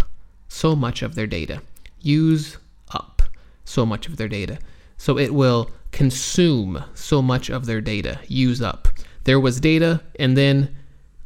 so 0.48 0.76
much 0.76 1.02
of 1.02 1.14
their 1.14 1.26
data. 1.26 1.62
Use 2.00 2.58
up 2.92 3.22
so 3.64 3.86
much 3.86 4.06
of 4.06 4.16
their 4.16 4.28
data. 4.28 4.58
So 4.98 5.18
it 5.18 5.32
will 5.32 5.70
consume 5.92 6.84
so 6.94 7.22
much 7.22 7.48
of 7.48 7.66
their 7.66 7.80
data, 7.80 8.18
use 8.26 8.60
up. 8.60 8.88
There 9.24 9.40
was 9.40 9.60
data, 9.60 10.02
and 10.18 10.36
then 10.36 10.76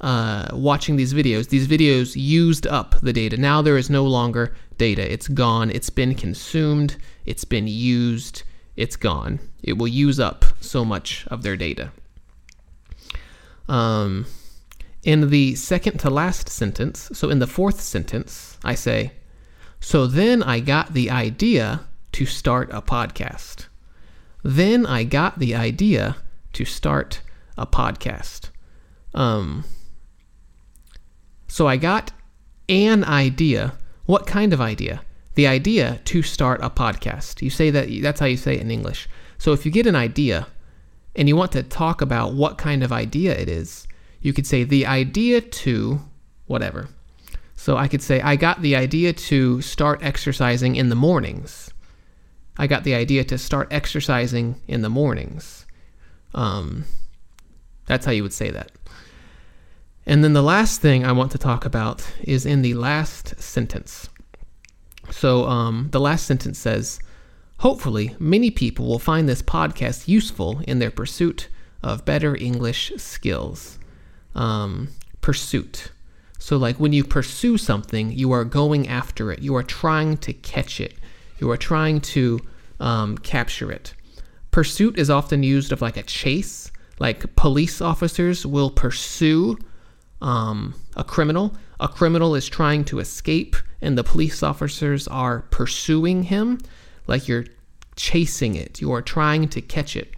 uh, 0.01 0.49
watching 0.53 0.97
these 0.97 1.13
videos, 1.13 1.49
these 1.49 1.69
videos 1.69 2.15
used 2.17 2.67
up 2.67 2.95
the 3.03 3.13
data. 3.13 3.37
Now 3.37 3.63
there 3.63 3.77
is 3.77 3.91
no 3.91 4.05
longer 4.05 4.55
data. 4.81 5.13
It's 5.13 5.29
gone. 5.29 5.71
It's 5.71 5.91
been 5.91 6.15
consumed. 6.15 6.97
It's 7.27 7.45
been 7.45 7.69
used. 7.69 8.45
It's 8.77 8.97
gone. 8.97 9.39
It 9.63 9.77
will 9.77 9.89
use 10.07 10.19
up 10.19 10.47
so 10.61 10.87
much 10.87 11.27
of 11.27 11.43
their 11.43 11.55
data. 11.55 11.93
Um, 13.69 14.25
in 15.03 15.29
the 15.29 15.55
second 15.55 15.99
to 15.99 16.09
last 16.09 16.49
sentence, 16.49 17.11
so 17.13 17.29
in 17.29 17.41
the 17.41 17.47
fourth 17.47 17.79
sentence, 17.79 18.57
I 18.65 18.75
say, 18.75 19.13
So 19.81 20.07
then 20.07 20.43
I 20.43 20.61
got 20.61 20.95
the 20.95 21.11
idea 21.11 21.83
to 22.13 22.25
start 22.25 22.71
a 22.73 22.81
podcast. 22.81 23.67
Then 24.43 24.87
I 24.87 25.05
got 25.05 25.39
the 25.39 25.55
idea 25.55 26.17
to 26.55 26.65
start 26.65 27.21
a 27.59 27.67
podcast. 27.67 28.49
Um, 29.13 29.65
so 31.49 31.69
I 31.69 31.77
got 31.77 32.13
an 32.71 33.05
idea. 33.05 33.75
What 34.11 34.27
kind 34.27 34.53
of 34.53 34.61
idea? 34.61 35.03
The 35.37 35.47
idea 35.47 36.01
to 36.07 36.21
start 36.23 36.61
a 36.65 36.69
podcast. 36.69 37.43
You 37.43 37.49
say 37.49 37.71
that, 37.71 37.89
that's 38.03 38.19
how 38.19 38.27
you 38.27 38.37
say 38.37 38.57
it 38.57 38.61
in 38.61 38.69
English. 38.69 39.09
So 39.39 39.53
if 39.53 39.65
you 39.65 39.71
get 39.71 39.87
an 39.87 39.95
idea 39.95 40.49
and 41.15 41.29
you 41.29 41.37
want 41.37 41.53
to 41.53 41.63
talk 41.63 42.01
about 42.01 42.35
what 42.35 42.59
kind 42.59 42.83
of 42.83 42.91
idea 42.91 43.39
it 43.39 43.49
is, 43.49 43.87
you 44.21 44.33
could 44.33 44.49
say 44.49 44.65
the 44.65 44.85
idea 44.85 45.41
to 45.41 46.01
whatever. 46.47 46.89
So 47.55 47.77
I 47.77 47.87
could 47.87 48.03
say, 48.03 48.21
I 48.21 48.35
got 48.35 48.63
the 48.63 48.75
idea 48.75 49.13
to 49.13 49.63
start 49.63 50.03
exercising 50.03 50.75
in 50.75 50.89
the 50.89 50.97
mornings. 50.97 51.71
I 52.57 52.67
got 52.67 52.83
the 52.83 52.97
idea 52.97 53.23
to 53.23 53.39
start 53.39 53.69
exercising 53.71 54.61
in 54.67 54.83
the 54.83 54.91
mornings. 54.91 55.67
Um, 56.35 56.85
that's 57.87 58.07
how 58.07 58.11
you 58.11 58.25
would 58.25 58.33
say 58.33 58.51
that. 58.51 58.73
And 60.07 60.25
then 60.25 60.33
the 60.33 60.43
last 60.43 60.81
thing 60.81 61.05
I 61.05 61.13
want 61.13 61.33
to 61.33 61.39
talk 61.39 61.65
about 61.65 62.07
is 62.23 62.47
in 62.47 62.63
the 62.63 62.75
last 62.75 63.41
sentence. 63.41 64.09
So 65.11 65.47
um, 65.47 65.89
the 65.93 66.01
last 66.01 66.27
sentence 66.27 66.59
says, 66.59 67.01
Hopefully, 67.59 68.17
many 68.19 68.51
people 68.51 68.87
will 68.87 68.99
find 68.99 69.29
this 69.29 69.43
podcast 69.43 70.09
useful 70.09 70.63
in 70.67 70.79
their 70.79 70.91
pursuit 70.91 71.49
of 71.83 72.07
better 72.07 72.35
English 72.35 72.93
skills. 72.97 73.79
Um, 74.35 74.89
pursuit. 75.21 75.91
So, 76.39 76.57
like 76.57 76.81
when 76.81 76.93
you 76.93 77.05
pursue 77.05 77.59
something, 77.59 78.13
you 78.13 78.33
are 78.33 78.45
going 78.45 78.89
after 78.89 79.31
it, 79.31 79.41
you 79.41 79.55
are 79.57 79.63
trying 79.63 80.17
to 80.19 80.33
catch 80.33 80.81
it, 80.81 80.95
you 81.39 81.51
are 81.51 81.57
trying 81.57 82.01
to 82.01 82.41
um, 82.79 83.19
capture 83.19 83.71
it. 83.71 83.95
Pursuit 84.51 84.99
is 84.99 85.11
often 85.11 85.43
used 85.43 85.71
of 85.71 85.83
like 85.83 85.97
a 85.97 86.03
chase, 86.03 86.73
like 86.99 87.37
police 87.37 87.81
officers 87.81 88.47
will 88.47 88.71
pursue 88.71 89.59
um, 90.21 90.75
a 90.97 91.05
criminal. 91.05 91.55
A 91.79 91.89
criminal 91.89 92.35
is 92.35 92.49
trying 92.49 92.85
to 92.87 92.99
escape, 92.99 93.57
and 93.81 93.97
the 93.97 94.05
police 94.05 94.43
officers 94.43 95.09
are 95.09 95.43
pursuing 95.51 96.25
him, 96.25 96.59
like 97.07 97.27
you're 97.27 97.47
chasing 97.97 98.55
it, 98.55 98.81
you 98.81 98.93
are 98.93 99.03
trying 99.03 99.49
to 99.49 99.61
catch 99.61 99.97
it. 99.97 100.15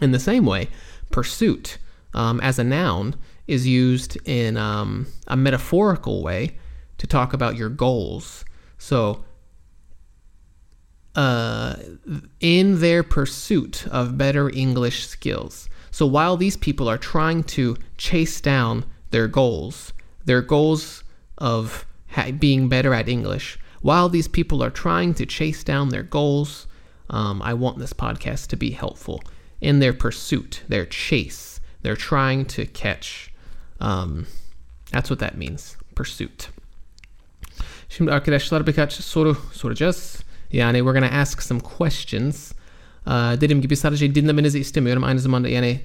In 0.00 0.12
the 0.12 0.18
same 0.18 0.44
way, 0.44 0.68
pursuit 1.10 1.78
um, 2.14 2.40
as 2.40 2.58
a 2.58 2.64
noun 2.64 3.14
is 3.46 3.66
used 3.66 4.18
in 4.26 4.56
um, 4.56 5.06
a 5.26 5.36
metaphorical 5.36 6.22
way 6.22 6.56
to 6.98 7.06
talk 7.06 7.32
about 7.32 7.56
your 7.56 7.68
goals. 7.68 8.44
So, 8.78 9.24
uh, 11.14 11.76
in 12.40 12.80
their 12.80 13.02
pursuit 13.02 13.86
of 13.88 14.18
better 14.18 14.50
English 14.50 15.06
skills. 15.06 15.68
So 15.90 16.04
while 16.04 16.36
these 16.36 16.58
people 16.58 16.88
are 16.88 16.98
trying 16.98 17.42
to 17.44 17.76
chase 17.96 18.40
down 18.42 18.84
their 19.10 19.28
goals, 19.28 19.92
their 20.24 20.42
goals 20.42 21.04
of 21.38 21.86
ha- 22.08 22.30
being 22.32 22.68
better 22.68 22.94
at 22.94 23.08
English, 23.08 23.58
while 23.82 24.08
these 24.08 24.28
people 24.28 24.62
are 24.62 24.70
trying 24.70 25.14
to 25.14 25.26
chase 25.26 25.62
down 25.64 25.90
their 25.90 26.02
goals, 26.02 26.66
um, 27.10 27.40
I 27.42 27.54
want 27.54 27.78
this 27.78 27.92
podcast 27.92 28.48
to 28.48 28.56
be 28.56 28.70
helpful 28.70 29.20
in 29.60 29.78
their 29.78 29.92
pursuit, 29.92 30.62
their 30.68 30.86
chase. 30.86 31.60
They're 31.82 31.96
trying 31.96 32.46
to 32.46 32.66
catch. 32.66 33.32
Um, 33.80 34.26
that's 34.90 35.10
what 35.10 35.20
that 35.20 35.36
means. 35.36 35.76
Pursuit. 35.94 36.48
Şimdi 37.88 38.12
arkadaşlar 38.12 38.66
birkaç 38.66 38.92
soru. 38.92 39.36
Yani 40.52 40.82
we're 40.82 40.92
going 40.92 41.10
to 41.10 41.16
ask 41.16 41.42
some 41.42 41.60
questions 41.60 42.52
Aa, 43.06 43.40
dediğim 43.40 43.60
gibi 43.62 43.76
sadece 43.76 44.14
dinlemenizi 44.14 44.58
yani 45.48 45.80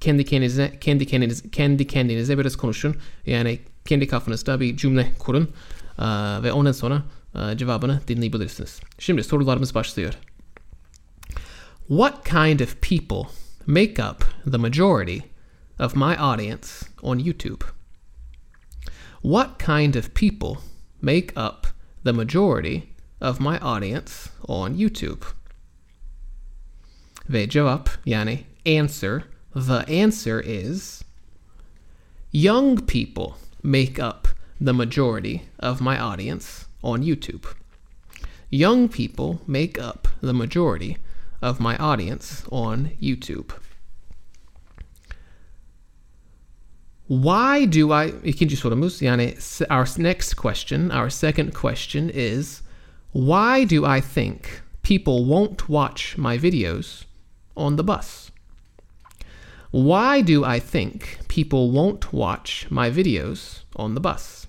kendi 0.00 0.24
kendinize 0.24 0.78
kendi 0.80 1.06
kendinize 1.06 1.50
kendi 1.50 1.86
kendinize 1.86 2.38
biraz 2.38 2.56
konuşun. 2.56 2.96
Yani 3.26 3.58
kendi 3.84 4.08
kafanızda 4.08 4.60
bir 4.60 4.76
cümle 4.76 5.12
kurun 5.18 5.48
ve 6.42 6.52
ondan 6.52 6.72
sonra 6.72 7.02
cevabını 7.56 8.00
dinleyebilirsiniz. 8.08 8.80
Şimdi 8.98 9.24
sorularımız 9.24 9.74
başlıyor. 9.74 10.14
What 11.88 12.28
kind 12.30 12.60
of 12.60 12.80
people 12.80 13.32
make 13.66 14.02
up 14.10 14.24
the 14.52 14.58
majority 14.58 15.18
of 15.80 15.96
my 15.96 16.16
audience 16.18 16.68
on 17.02 17.18
YouTube? 17.18 17.64
What 19.22 19.64
kind 19.66 19.94
of 19.94 20.14
people 20.14 20.62
make 21.02 21.40
up 21.40 21.66
the 22.04 22.12
majority 22.12 22.80
of 23.20 23.40
my 23.40 23.58
audience 23.62 24.12
on 24.48 24.74
YouTube? 24.74 25.24
Ve 27.30 27.48
cevap 27.48 27.90
yani 28.06 28.44
answer. 28.66 29.22
The 29.56 29.88
answer 29.88 30.38
is 30.38 31.02
young 32.30 32.78
people 32.82 33.38
make 33.62 33.98
up 33.98 34.28
the 34.60 34.74
majority 34.74 35.44
of 35.58 35.80
my 35.80 35.98
audience 35.98 36.66
on 36.84 37.02
YouTube. 37.02 37.46
Young 38.50 38.86
people 38.86 39.40
make 39.46 39.78
up 39.80 40.08
the 40.20 40.34
majority 40.34 40.98
of 41.40 41.58
my 41.58 41.74
audience 41.78 42.44
on 42.52 42.90
YouTube. 43.00 43.50
Why 47.06 47.64
do 47.64 47.92
I 47.92 48.04
You 48.24 48.34
can 48.34 48.48
ikinci 48.48 48.56
sorumuz 48.60 49.00
yani 49.00 49.36
s- 49.38 49.62
our 49.70 49.86
next 49.96 50.34
question, 50.34 50.90
our 50.90 51.08
second 51.08 51.54
question 51.54 52.10
is 52.10 52.60
why 53.12 53.64
do 53.64 53.86
I 53.86 54.02
think 54.02 54.60
people 54.82 55.24
won't 55.24 55.66
watch 55.66 56.18
my 56.18 56.36
videos 56.36 57.04
on 57.56 57.76
the 57.76 57.84
bus? 57.84 58.25
Why 59.70 60.20
do 60.20 60.44
I 60.44 60.58
think 60.58 61.18
people 61.28 61.70
won't 61.70 62.12
watch 62.12 62.66
my 62.70 62.90
videos 62.90 63.62
on 63.74 63.94
the 63.94 64.00
bus? 64.00 64.46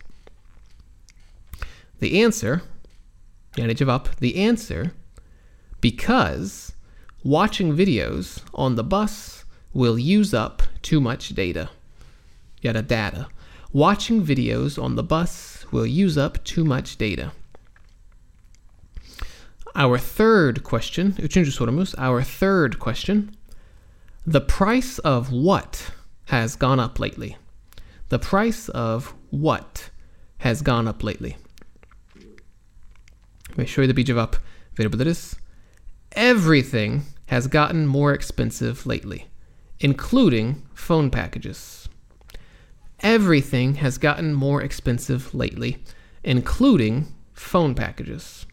The 2.00 2.22
answer, 2.22 2.62
yani 3.56 3.76
cevap, 3.76 4.16
the 4.18 4.38
answer, 4.38 4.94
because 5.82 6.74
watching 7.24 7.76
videos 7.76 8.42
on 8.54 8.76
the 8.76 8.84
bus 8.84 9.44
will 9.74 9.98
use 9.98 10.34
up 10.34 10.62
too 10.82 11.02
much 11.02 11.30
data. 11.30 11.70
Yada 12.62 12.82
data. 12.82 13.28
Watching 13.74 14.26
videos 14.26 14.82
on 14.82 14.96
the 14.96 15.04
bus 15.04 15.66
will 15.72 15.86
use 15.86 16.18
up 16.18 16.44
too 16.44 16.64
much 16.64 16.98
data. 16.98 17.32
Our 19.76 19.98
third 20.00 20.64
question, 20.64 21.16
our 21.98 22.24
third 22.24 22.80
question. 22.80 23.37
The 24.30 24.42
price 24.42 25.00
of 25.00 25.32
what 25.32 25.90
has 26.26 26.58
gone 26.58 26.82
up 26.82 27.00
lately? 27.00 27.38
The 28.10 28.20
price 28.20 28.68
of 28.68 29.14
what 29.30 29.90
has 30.40 30.62
gone 30.62 30.86
up 30.86 31.02
lately? 31.02 31.38
Ve 33.58 33.66
şöyle 33.66 33.96
bir 33.96 34.04
cevap 34.04 34.36
verebiliriz. 34.78 35.36
Everything 36.12 37.04
has 37.28 37.48
gotten 37.48 37.88
more 37.88 38.14
expensive 38.14 38.86
lately, 38.86 39.28
including 39.80 40.62
phone 40.74 41.10
packages. 41.10 41.88
Everything 43.00 43.76
has 43.76 43.98
gotten 43.98 44.34
more 44.34 44.62
expensive 44.62 45.34
lately, 45.34 45.78
including 46.26 47.06
phone 47.34 47.74
packages. 47.74 48.46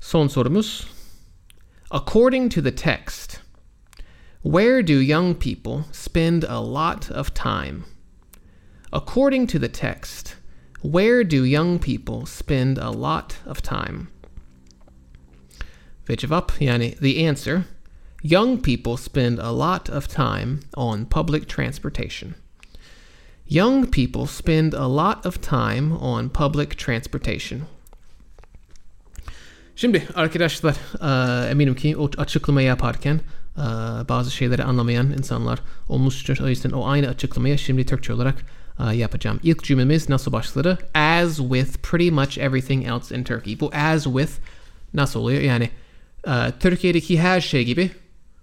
Son 0.00 0.28
sorumuz. 0.28 0.86
According 1.92 2.48
to 2.48 2.60
the 2.60 2.72
text, 2.72 3.42
where 4.42 4.82
do 4.82 4.98
young 4.98 5.34
people 5.34 5.84
spend 5.92 6.44
a 6.44 6.60
lot 6.60 7.10
of 7.10 7.34
time? 7.34 7.84
According 8.92 9.48
to 9.48 9.58
the 9.58 9.68
text, 9.68 10.36
where 10.82 11.24
do 11.24 11.44
young 11.44 11.78
people 11.78 12.26
spend 12.26 12.78
a 12.78 12.90
lot 12.90 13.36
of 13.44 13.60
time? 13.62 14.08
Ve 16.06 16.16
cevap 16.16 16.58
yani 16.60 16.98
the 16.98 17.26
answer. 17.26 17.64
Young 18.22 18.60
people 18.60 18.96
spend 18.96 19.38
a 19.38 19.52
lot 19.52 19.88
of 19.88 20.08
time 20.08 20.60
on 20.74 21.06
public 21.06 21.46
transportation. 21.46 22.34
Young 23.46 23.86
people 23.86 24.26
spend 24.26 24.74
a 24.74 24.86
lot 24.86 25.24
of 25.26 25.40
time 25.40 25.92
on 25.92 26.30
public 26.30 26.76
transportation. 26.76 27.66
Şimdi 29.76 30.08
arkadaşlar 30.14 30.76
eminim 31.50 31.74
ki 31.74 31.96
o 31.96 32.10
açıklama 32.16 32.62
yaparken 32.62 33.20
bazı 34.08 34.30
şeyleri 34.30 34.64
anlamayan 34.64 35.10
insanlar 35.12 35.60
olmuştur. 35.88 36.36
O 36.44 36.48
yüzden 36.48 36.70
o 36.70 36.88
aynı 36.88 37.08
açıklamayı 37.08 37.58
şimdi 37.58 37.86
Türkçe 37.86 38.12
olarak 38.12 38.34
eee, 38.80 38.96
yapacağım. 38.96 39.40
İlk 39.42 39.64
cümlemiz 39.64 40.08
nasıl 40.08 40.32
başladı? 40.32 40.78
As 40.94 41.36
with 41.36 41.78
pretty 41.82 42.10
much 42.10 42.38
everything 42.38 42.86
else 42.86 43.16
in 43.16 43.24
Turkey. 43.24 43.60
Bu 43.60 43.70
as 43.74 44.04
with 44.04 44.32
nasıl 44.94 45.20
oluyor? 45.20 45.42
Yani 45.42 45.70
eee, 46.26 46.52
Türkiye'deki 46.60 47.20
her 47.20 47.40
şey 47.40 47.64
gibi 47.64 47.90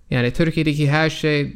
yani 0.10 0.34
Türkiye'deki 0.34 0.92
her 0.92 1.10
şey 1.10 1.54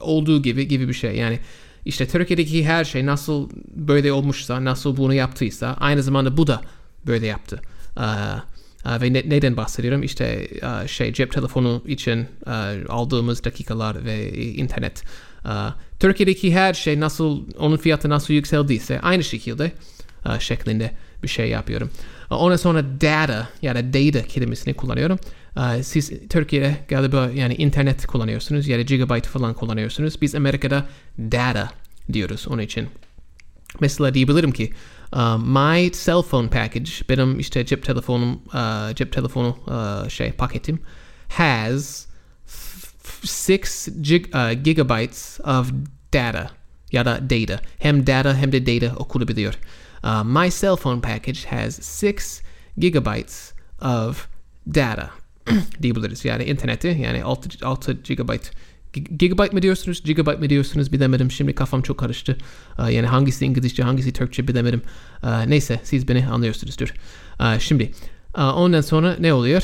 olduğu 0.00 0.42
gibi 0.42 0.68
gibi 0.68 0.88
bir 0.88 0.94
şey. 0.94 1.16
Yani 1.16 1.38
işte 1.84 2.08
Türkiye'deki 2.08 2.66
her 2.66 2.84
şey 2.84 3.06
nasıl 3.06 3.50
böyle 3.74 4.12
olmuşsa, 4.12 4.64
nasıl 4.64 4.96
bunu 4.96 5.14
yaptıysa 5.14 5.76
aynı 5.80 6.02
zamanda 6.02 6.36
bu 6.36 6.46
da 6.46 6.60
böyle 7.06 7.26
yaptı. 7.26 7.60
Ee, 7.96 8.02
e, 8.02 8.06
ve 9.02 9.12
ne- 9.12 9.30
neden 9.30 9.56
bahsediyorum? 9.56 10.02
İşte 10.02 10.48
e, 10.84 10.88
şey 10.88 11.12
cep 11.12 11.32
telefonu 11.32 11.82
için 11.86 12.26
e, 12.46 12.50
aldığımız 12.88 13.44
dakikalar 13.44 14.04
ve 14.04 14.32
internet. 14.32 15.02
Ee, 15.46 15.48
Türkiye'deki 16.00 16.54
her 16.54 16.74
şey 16.74 17.00
nasıl, 17.00 17.42
onun 17.58 17.76
fiyatı 17.76 18.08
nasıl 18.08 18.34
yükseldiyse 18.34 19.00
aynı 19.00 19.24
şekilde 19.24 19.72
e, 20.26 20.40
şeklinde 20.40 20.90
bir 21.22 21.28
şey 21.28 21.48
yapıyorum. 21.48 21.90
E, 22.30 22.34
Ondan 22.34 22.56
sonra 22.56 22.84
data 23.00 23.48
ya 23.62 23.74
da 23.74 23.92
data 23.92 24.22
kelimesini 24.28 24.74
kullanıyorum. 24.74 25.18
E, 25.78 25.82
Siz 25.82 26.12
Türkiye'de 26.30 26.76
galiba 26.88 27.30
yani 27.34 27.54
internet 27.54 28.06
kullanıyorsunuz 28.06 28.68
ya 28.68 28.78
da 28.78 28.82
gigabyte 28.82 29.28
falan 29.28 29.54
kullanıyorsunuz. 29.54 30.22
Biz 30.22 30.34
Amerika'da 30.34 30.86
data 31.18 31.70
diyoruz 32.12 32.46
onun 32.48 32.62
için. 32.62 32.86
Mesela 33.80 34.14
diyebilirim 34.14 34.52
ki 34.52 34.72
my 35.38 35.90
cell 35.92 36.22
phone 36.22 36.48
package 36.48 37.08
benim 37.08 37.38
işte 37.40 37.66
cep 37.66 37.82
telefonum 37.84 38.40
uh, 38.54 38.94
cep 38.94 39.12
telefonu 39.12 39.56
uh, 39.66 40.08
şey 40.08 40.32
paketim 40.32 40.78
has 41.28 42.06
f- 42.46 43.26
six 43.28 43.88
gig, 44.00 44.26
uh, 44.34 44.52
gigabytes 44.64 45.40
of 45.40 45.70
data 46.12 46.50
ya 46.92 47.04
da 47.04 47.30
data 47.30 47.60
hem 47.78 48.06
data 48.06 48.34
hem 48.34 48.52
de 48.52 48.66
data 48.66 48.96
okunabiliyor. 48.96 49.54
Uh, 50.04 50.24
my 50.24 50.50
cell 50.50 50.76
phone 50.76 51.00
package 51.00 51.44
has 51.46 51.74
six 51.84 52.40
gigabytes 52.78 53.52
of 53.80 54.26
data 54.66 55.10
diyebiliriz. 55.82 56.24
Yani 56.24 56.44
interneti 56.44 56.88
yani 56.88 57.24
6, 57.24 57.48
6 57.66 57.92
gigabyte 58.04 58.42
Gig- 58.44 58.52
Gigabyte 59.04 59.54
mi 59.54 59.62
diyorsunuz, 59.62 60.02
gigabyte 60.02 60.36
mi 60.36 60.50
diyorsunuz 60.50 60.92
bilemedim. 60.92 61.30
Şimdi 61.30 61.54
kafam 61.54 61.82
çok 61.82 61.98
karıştı. 61.98 62.36
Ee, 62.78 62.92
yani 62.92 63.06
hangisi 63.06 63.46
İngilizce, 63.46 63.82
hangisi 63.82 64.12
Türkçe 64.12 64.48
bilemedim. 64.48 64.82
Ee, 65.22 65.50
neyse 65.50 65.80
siz 65.84 66.08
beni 66.08 66.26
anlıyorsunuzdur. 66.26 66.94
Ee, 67.40 67.60
şimdi 67.60 67.90
e, 68.38 68.42
ondan 68.42 68.80
sonra 68.80 69.16
ne 69.20 69.32
oluyor? 69.32 69.62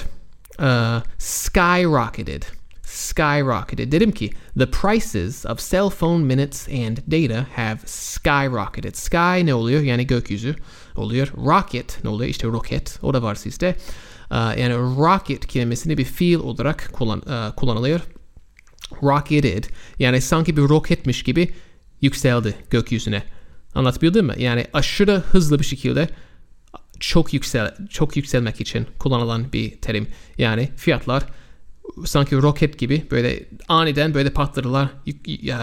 Skyrocketed. 1.19 2.43
Skyrocketed. 2.83 3.93
Dedim 3.93 4.13
ki 4.13 4.31
the 4.59 4.71
prices 4.71 5.47
of 5.47 5.71
cell 5.71 5.91
phone 5.91 6.25
minutes 6.25 6.69
and 6.69 6.97
data 6.97 7.47
have 7.57 7.79
skyrocketed. 7.87 8.95
Sky 8.95 9.47
ne 9.47 9.55
oluyor? 9.55 9.83
Yani 9.83 10.07
gökyüzü 10.07 10.57
oluyor. 10.97 11.33
Rocket 11.37 12.05
ne 12.05 12.11
oluyor? 12.11 12.31
İşte 12.31 12.47
roket. 12.47 12.99
O 13.03 13.15
da 13.15 13.23
var 13.23 13.35
sizde. 13.35 13.77
Yani 14.33 14.75
rocket 14.75 15.47
kelimesini 15.47 15.99
bir 15.99 16.05
fiil 16.05 16.39
olarak 16.39 16.91
kullan, 16.93 17.19
e, 17.19 17.55
kullanılıyor 17.57 18.01
rocketed 19.03 19.65
yani 19.99 20.21
sanki 20.21 20.57
bir 20.57 20.63
roketmiş 20.63 21.23
gibi 21.23 21.53
yükseldi 22.01 22.55
gökyüzüne. 22.71 23.23
Anlatabildim 23.75 24.27
mi? 24.27 24.35
Yani 24.39 24.67
aşırı 24.73 25.23
hızlı 25.31 25.59
bir 25.59 25.65
şekilde 25.65 26.09
çok 27.01 27.33
yüksel 27.35 27.75
çok 27.91 28.17
yükselmek 28.17 28.61
için 28.61 28.87
kullanılan 28.99 29.53
bir 29.53 29.81
terim. 29.81 30.07
Yani 30.39 30.69
fiyatlar 30.77 31.25
sanki 32.05 32.37
roket 32.37 32.79
gibi 32.79 33.07
böyle 33.11 33.49
aniden 33.69 34.15
böyle 34.15 34.31
patladılar, 34.31 34.89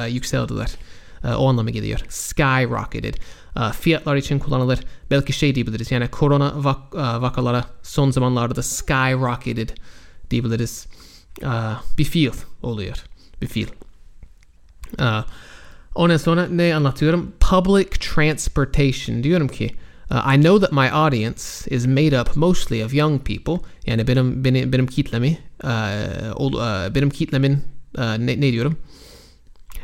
yükseldiler. 0.10 0.76
Ee, 1.24 1.28
O 1.34 1.50
anlama 1.50 1.70
geliyor. 1.70 2.00
Skyrocketed. 2.10 3.16
Ee, 3.58 3.72
Fiyatlar 3.80 4.16
için 4.16 4.40
kullanılır. 4.40 4.80
Belki 5.12 5.34
şey 5.34 5.56
diyebiliriz. 5.56 5.92
Yani 5.92 6.08
korona 6.08 6.48
vak- 6.48 7.18
e, 7.18 7.22
vakalara 7.22 7.66
son 7.84 8.12
zamanlarda 8.12 8.56
da 8.56 8.64
skyrocketed 8.64 9.70
diyebiliriz. 10.32 10.88
Ee, 11.44 11.48
Bir 11.98 12.04
fiil 12.04 12.32
oluyor. 12.62 12.98
Bir 13.42 13.48
fiil. 13.48 13.68
Ee, 15.00 15.04
Ondan 15.96 16.18
sonra 16.18 16.48
ne 16.48 16.76
anlatıyorum? 16.76 17.34
Public 17.40 17.90
transportation. 17.90 19.24
Diyorum 19.24 19.48
ki 19.48 19.72
Uh, 20.12 20.34
I 20.36 20.38
know 20.38 20.58
that 20.58 20.72
my 20.72 20.90
audience 20.90 21.68
is 21.68 21.86
made 21.86 22.22
up 22.22 22.36
mostly 22.36 22.82
of 22.86 22.94
young 22.94 23.20
people. 23.20 23.60
Yani 23.86 24.08
benim 24.08 24.44
benim 24.44 24.74
benim 24.74 24.88
kitlemi 24.88 25.38
uh, 25.64 25.70
ol, 26.36 26.54
uh, 26.54 26.96
benim 26.96 27.10
kitlemin 27.10 27.54
uh, 27.98 28.18
ne, 28.18 28.42
ne 28.42 28.52
diyorum? 28.52 28.78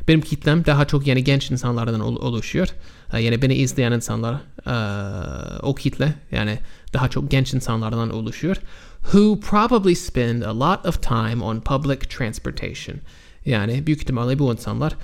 Benim 0.08 0.22
kitlem 0.22 0.66
daha 0.66 0.86
çok 0.86 1.08
yani 1.08 1.24
genç 1.24 1.52
insanlardan 1.52 2.00
ol- 2.00 2.16
oluşuyor. 2.16 2.68
Uh, 3.14 3.20
yani 3.20 3.42
beni 3.42 3.56
izleyen 3.56 3.92
insanlar 3.92 4.34
uh, 4.68 5.60
o 5.64 5.76
kitle 5.76 6.14
yani 6.32 6.60
daha 6.94 7.10
çok 7.10 7.32
genç 7.32 7.54
insanlardan 7.54 8.10
oluşuyor. 8.10 8.58
Who 9.04 9.40
probably 9.40 9.96
spend 9.96 10.42
a 10.42 10.60
lot 10.60 10.86
of 10.86 11.02
time 11.02 11.44
on 11.44 11.60
public 11.60 12.00
transportation. 12.00 12.98
Yani 13.46 13.88
büyük 13.88 14.02
ihtimalle 14.02 14.40
bu 14.40 14.52
insanlar 14.52 14.96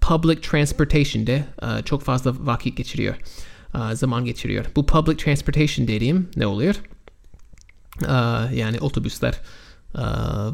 public 0.00 0.40
transportation'de 0.40 1.44
çok 1.84 2.02
fazla 2.02 2.34
vakit 2.46 2.76
geçiriyor. 2.76 3.16
Zaman 3.92 4.24
geçiriyor. 4.24 4.66
Bu 4.76 4.86
public 4.86 5.16
transportation 5.16 5.88
dediğim 5.88 6.30
ne 6.36 6.46
oluyor? 6.46 6.74
Yani 8.52 8.80
otobüsler, 8.80 9.40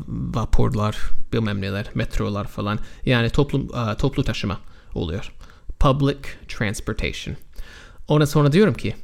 vapurlar, 0.08 0.96
bilmem 1.32 1.60
neler, 1.60 1.90
metrolar 1.94 2.46
falan. 2.46 2.78
Yani 3.06 3.30
toplum, 3.30 3.68
toplu 3.98 4.24
taşıma 4.24 4.60
oluyor. 4.94 5.32
Public 5.78 6.18
transportation. 6.48 7.36
Ondan 8.08 8.24
sonra 8.24 8.52
diyorum 8.52 8.74
ki, 8.74 8.94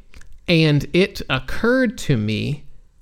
and 0.49 0.83
it 0.93 1.23
occurred 1.23 1.99
to 2.07 2.17
me 2.17 2.61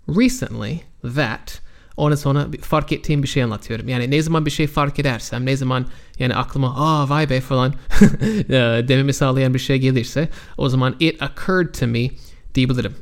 recently 0.09 0.81
that 1.15 1.61
ondan 1.99 2.17
sonra 2.17 2.47
fark 2.61 2.93
ettiğim 2.93 3.23
bir 3.23 3.29
şey 3.29 3.43
anlatıyorum. 3.43 3.89
Yani 3.89 4.11
ne 4.11 4.23
zaman 4.23 4.47
bir 4.47 4.51
şey 4.51 4.67
fark 4.67 4.99
edersem, 4.99 5.47
ne 5.47 5.57
zaman 5.57 5.87
yani 6.19 6.35
aklıma 6.35 6.75
aa 6.77 7.09
vay 7.09 7.31
be 7.31 7.41
falan 7.41 7.75
e, 8.49 8.85
dememi 8.89 9.13
sağlayan 9.13 9.55
bir 9.55 9.59
şey 9.59 9.79
gelirse 9.79 10.29
o 10.57 10.69
zaman 10.69 10.97
it 11.01 11.23
occurred 11.23 11.75
to 11.75 11.87
me 11.87 12.11
diyebilirim. 12.55 12.95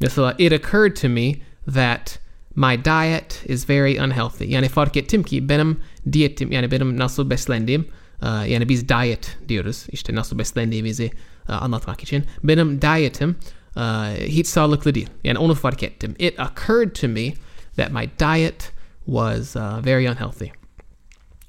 Mesela 0.00 0.34
it 0.38 0.52
occurred 0.52 0.96
to 0.96 1.08
me 1.08 1.34
that 1.74 2.18
my 2.56 2.84
diet 2.84 3.42
is 3.46 3.70
very 3.70 3.98
unhealthy. 4.00 4.50
Yani 4.50 4.68
fark 4.68 4.96
ettim 4.96 5.22
ki 5.22 5.48
benim 5.48 5.76
diyetim 6.12 6.52
yani 6.52 6.70
benim 6.70 6.98
nasıl 6.98 7.30
beslendiğim 7.30 7.86
e, 8.22 8.26
yani 8.26 8.68
biz 8.68 8.88
diet 8.88 9.38
diyoruz 9.48 9.86
işte 9.92 10.14
nasıl 10.14 10.38
beslendiğimizi 10.38 11.10
e, 11.48 11.52
anlatmak 11.52 12.02
için. 12.02 12.24
Benim 12.44 12.82
diyetim 12.82 13.36
e, 13.76 13.82
hiç 14.26 14.46
sağlıklı 14.46 14.94
değil. 14.94 15.08
Yani 15.24 15.38
onu 15.38 15.54
fark 15.54 15.82
ettim. 15.82 16.14
It 16.18 16.34
occurred 16.40 16.90
to 16.90 17.08
me 17.08 17.32
that 17.76 17.92
my 17.92 18.10
diet 18.18 18.72
was 19.06 19.56
uh, 19.56 19.84
very 19.84 20.08
unhealthy. 20.08 20.50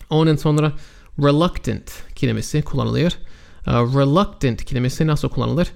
Ondan 0.09 0.35
sonra 0.35 0.73
reluctant 1.19 1.91
kelimesi 2.15 2.61
kullanılıyor. 2.61 3.11
Uh, 3.67 3.73
reluctant 3.73 4.65
kelimesi 4.65 5.07
nasıl 5.07 5.29
kullanılır? 5.29 5.67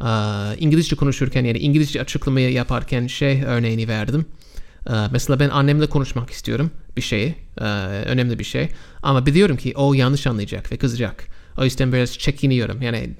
Uh, 0.00 0.62
İngilizce 0.62 0.96
konuşurken 0.96 1.44
yani 1.44 1.58
İngilizce 1.58 2.00
açıklamayı 2.00 2.52
yaparken 2.52 3.06
şey 3.06 3.42
örneğini 3.42 3.88
verdim. 3.88 4.26
Uh, 4.86 4.94
mesela 5.10 5.40
ben 5.40 5.48
annemle 5.48 5.86
konuşmak 5.86 6.30
istiyorum 6.30 6.70
bir 6.96 7.02
şeyi, 7.02 7.34
uh, 7.60 7.64
önemli 8.06 8.38
bir 8.38 8.44
şey. 8.44 8.68
Ama 9.02 9.26
biliyorum 9.26 9.56
ki 9.56 9.72
o 9.76 9.94
yanlış 9.94 10.26
anlayacak 10.26 10.72
ve 10.72 10.76
kızacak. 10.76 11.24
O 11.58 11.64
yüzden 11.64 11.92
biraz 11.92 12.18
çekiniyorum. 12.18 12.82
Yani 12.82 13.10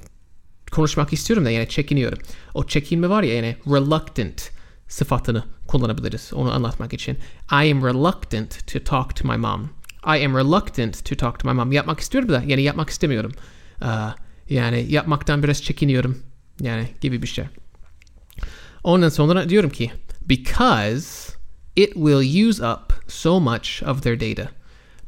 konuşmak 0.70 1.12
istiyorum 1.12 1.44
da 1.44 1.50
yani 1.50 1.68
çekiniyorum. 1.68 2.18
O 2.54 2.66
çekinme 2.66 3.08
var 3.08 3.22
ya 3.22 3.34
yani 3.34 3.56
reluctant 3.66 4.50
sıfatını 4.88 5.44
kullanabiliriz 5.66 6.30
onu 6.34 6.52
anlatmak 6.52 6.92
için. 6.92 7.18
I 7.52 7.72
am 7.72 7.84
reluctant 7.84 8.66
to 8.72 8.78
talk 8.78 9.16
to 9.16 9.28
my 9.28 9.36
mom. 9.36 9.70
I 10.06 10.24
am 10.24 10.36
reluctant 10.36 11.04
to 11.04 11.16
talk 11.16 11.38
to 11.38 11.48
my 11.48 11.54
mom. 11.54 11.72
Yapmak 11.72 12.00
istiyorum 12.00 12.28
da 12.28 12.42
yani 12.46 12.62
yapmak 12.62 12.90
istemiyorum. 12.90 13.32
Aa, 13.80 14.10
yani 14.50 14.86
yapmaktan 14.88 15.42
biraz 15.42 15.62
çekiniyorum. 15.62 16.18
Yani 16.60 16.88
gibi 17.00 17.22
bir 17.22 17.26
şey. 17.26 17.44
Ondan 18.84 19.08
sonra 19.08 19.48
diyorum 19.48 19.70
ki 19.70 19.92
because 20.26 21.32
it 21.76 21.94
will 21.94 22.48
use 22.48 22.66
up 22.66 22.92
so 23.08 23.40
much 23.40 23.82
of 23.82 24.02
their 24.02 24.20
data. 24.20 24.50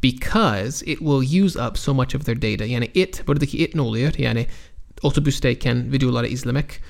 Because 0.02 0.86
it 0.86 0.98
will 0.98 1.44
use 1.44 1.62
up 1.62 1.78
so 1.78 1.94
much 1.94 2.16
of 2.16 2.24
their 2.24 2.42
data. 2.42 2.64
Yani 2.64 2.90
it, 2.94 3.26
buradaki 3.26 3.58
it 3.58 3.74
ne 3.74 3.80
oluyor? 3.80 4.12
Yani 4.18 4.46
otobüsteyken 5.02 5.92
videoları 5.92 6.26
izlemek. 6.26 6.80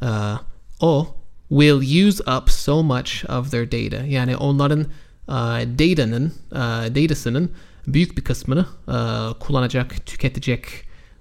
Aa, 0.00 0.36
o 0.80 1.19
will 1.50 2.06
use 2.06 2.22
up 2.26 2.50
so 2.50 2.82
much 2.82 3.24
of 3.28 3.50
their 3.50 3.66
data. 3.66 4.06
Yani 4.06 4.36
onların 4.36 4.86
uh, 5.28 5.60
data'nın, 5.78 6.32
uh, 6.52 6.94
datasının 6.94 7.50
büyük 7.86 8.16
bir 8.16 8.24
kısmını 8.24 8.66
uh, 8.88 9.34
kullanacak, 9.40 10.06
tüketecek, 10.06 10.66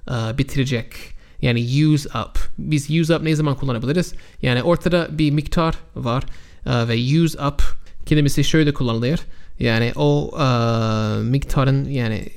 uh, 0.08 0.38
bitirecek. 0.38 0.94
Yani 1.42 1.86
use 1.86 2.10
up. 2.10 2.40
Biz 2.58 2.90
use 2.90 3.16
up 3.16 3.24
ne 3.24 3.36
zaman 3.36 3.56
kullanabiliriz? 3.56 4.14
Yani 4.42 4.64
ortada 4.64 5.08
bir 5.12 5.32
miktar 5.32 5.76
var 5.96 6.24
uh, 6.66 6.88
ve 6.88 7.22
use 7.22 7.46
up 7.46 7.64
kelimesi 8.06 8.44
şöyle 8.44 8.74
kullanılıyor. 8.74 9.20
Yani 9.60 9.92
o 9.96 10.32
uh, 10.34 11.24
miktarın 11.24 11.90
yani 11.90 12.30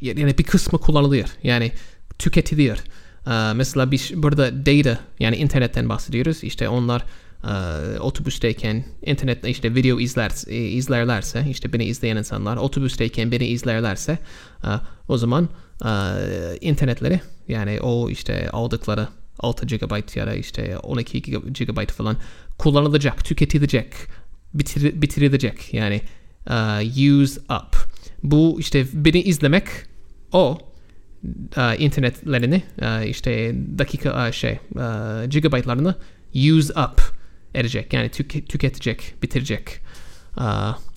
yani 0.00 0.38
bir 0.38 0.44
kısmı 0.44 0.78
kullanılıyor. 0.78 1.28
Yani 1.42 1.72
tüketiliyor. 2.18 2.78
Ee, 3.30 3.52
mesela 3.54 3.90
bir, 3.90 4.12
burada 4.14 4.66
data 4.66 4.98
yani 5.18 5.36
internetten 5.36 5.88
bahsediyoruz. 5.88 6.44
İşte 6.44 6.68
onlar 6.68 7.04
e, 7.44 7.98
otobüsteyken 7.98 8.84
internette 9.02 9.50
işte 9.50 9.74
video 9.74 10.00
izler, 10.00 10.32
e, 10.46 10.56
izlerlerse 10.56 11.46
işte 11.50 11.72
beni 11.72 11.84
izleyen 11.84 12.16
insanlar 12.16 12.56
otobüsteyken 12.56 13.32
beni 13.32 13.46
izlerlerse 13.46 14.18
e, 14.64 14.68
o 15.08 15.18
zaman 15.18 15.48
e, 15.84 15.90
internetleri 16.60 17.20
yani 17.48 17.80
o 17.80 18.10
işte 18.10 18.50
aldıkları 18.50 19.08
6 19.38 19.66
GB 19.66 20.16
ya 20.16 20.26
da 20.26 20.34
işte 20.34 20.78
12 20.78 21.22
GB 21.22 21.90
falan 21.90 22.16
kullanılacak, 22.58 23.24
tüketilecek, 23.24 23.92
bitir, 24.54 25.02
bitirilecek 25.02 25.74
yani 25.74 26.00
use 27.12 27.40
up. 27.40 27.76
Bu 28.22 28.56
işte 28.60 28.86
beni 28.92 29.22
izlemek 29.22 29.66
o 30.32 30.52
uh, 30.52 30.69
internetlerini 31.78 32.62
uh, 32.82 33.06
işte 33.06 33.54
dakika 33.78 34.28
uh, 34.28 34.32
şey 34.32 34.58
gigabaytlarını 35.28 35.94
use 36.34 36.72
up 36.72 37.02
edecek 37.54 37.92
yani 37.92 38.08
tüke, 38.08 38.44
tüketecek 38.44 39.14
bitirecek 39.22 39.80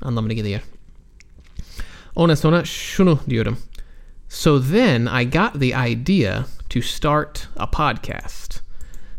anlamına 0.02 0.34
geliyor. 0.34 0.62
Ondan 2.16 2.36
sonra 2.36 2.66
şunu 2.66 3.20
diyorum. 3.30 3.58
So 4.30 4.62
then 4.72 5.06
I 5.22 5.30
got 5.30 5.62
the 5.62 5.92
idea 5.92 6.46
to 6.70 6.82
start 6.82 7.48
a 7.58 7.72
podcast. 7.72 8.64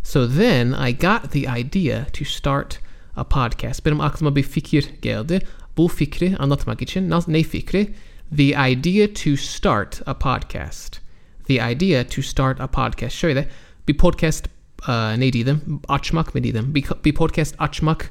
So 0.02 0.28
then 0.28 0.72
I 0.88 0.92
got 0.92 1.32
the 1.32 1.46
idea 1.60 2.04
to 2.04 2.24
start 2.24 2.78
a 3.16 3.24
podcast. 3.24 3.86
Benim 3.86 4.00
aklıma 4.00 4.36
bir 4.36 4.42
fikir 4.42 4.88
geldi. 5.02 5.40
Bu 5.76 5.88
fikri 5.88 6.36
anlatmak 6.38 6.82
için 6.82 7.10
ne 7.28 7.42
fikri? 7.42 7.94
The 8.36 8.56
idea 8.56 9.06
to 9.06 9.36
start 9.36 10.02
a 10.06 10.14
podcast. 10.14 11.00
The 11.46 11.60
idea 11.60 12.04
to 12.04 12.22
start 12.22 12.60
a 12.60 12.66
podcast. 12.66 13.16
Şöyle 13.16 13.48
bir 13.88 13.98
podcast 13.98 14.48
uh, 14.82 15.20
dedim? 15.20 15.80
Açmak 15.88 16.34
mı 16.34 16.44
dedim? 16.44 16.74
Bir, 16.74 16.84
bir 17.04 17.14
podcast 17.14 17.54
açmak 17.58 18.10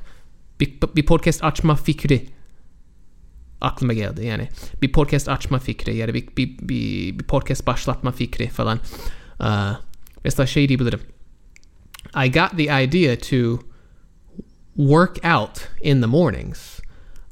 bir 0.96 1.06
podcast 1.06 1.44
açma 1.44 1.76
fikri 1.76 2.28
aklıma 3.62 3.94
geldi 3.94 4.26
yani. 4.26 4.50
Bir 4.82 4.92
podcast 4.92 5.30
açma 5.30 5.60
fikri 5.60 5.96
ya 5.96 6.08
da 6.08 6.14
bir, 6.14 6.28
bir, 6.38 6.58
bir, 6.60 7.20
bir 7.20 7.24
podcast 7.24 7.68
başlatma 7.68 8.12
fikri 8.12 8.48
falan. 8.48 8.80
Uh, 9.40 9.78
mesela 10.24 10.48
şey 10.48 10.70
diyebilirim. 10.70 11.00
I 12.26 12.32
got 12.32 12.58
the 12.58 12.84
idea 12.84 13.18
to 13.18 13.60
work 14.76 15.26
out 15.26 15.68
in 15.82 16.02
the 16.02 16.08
mornings. 16.08 16.73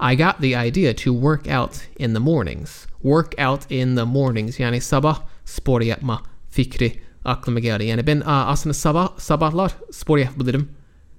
I 0.02 0.16
got 0.16 0.42
the 0.42 0.56
idea 0.56 0.96
to 0.96 1.14
work 1.14 1.48
out 1.48 1.88
in 2.00 2.14
the 2.14 2.20
mornings. 2.20 2.88
Work 3.04 3.36
out 3.38 3.72
in 3.72 3.96
the 3.96 4.06
mornings. 4.06 4.60
Yani 4.60 4.82
sabah 4.82 5.22
spor 5.46 5.82
yapma 5.82 6.24
fikri 6.50 7.00
aklıma 7.26 7.60
geldi. 7.60 7.84
Yani 7.84 8.08
ben 8.08 8.24
aslında 8.26 8.74
sabah 8.74 9.20
sabahlar 9.20 9.72
spor 9.92 10.18
yapabilirim 10.18 10.70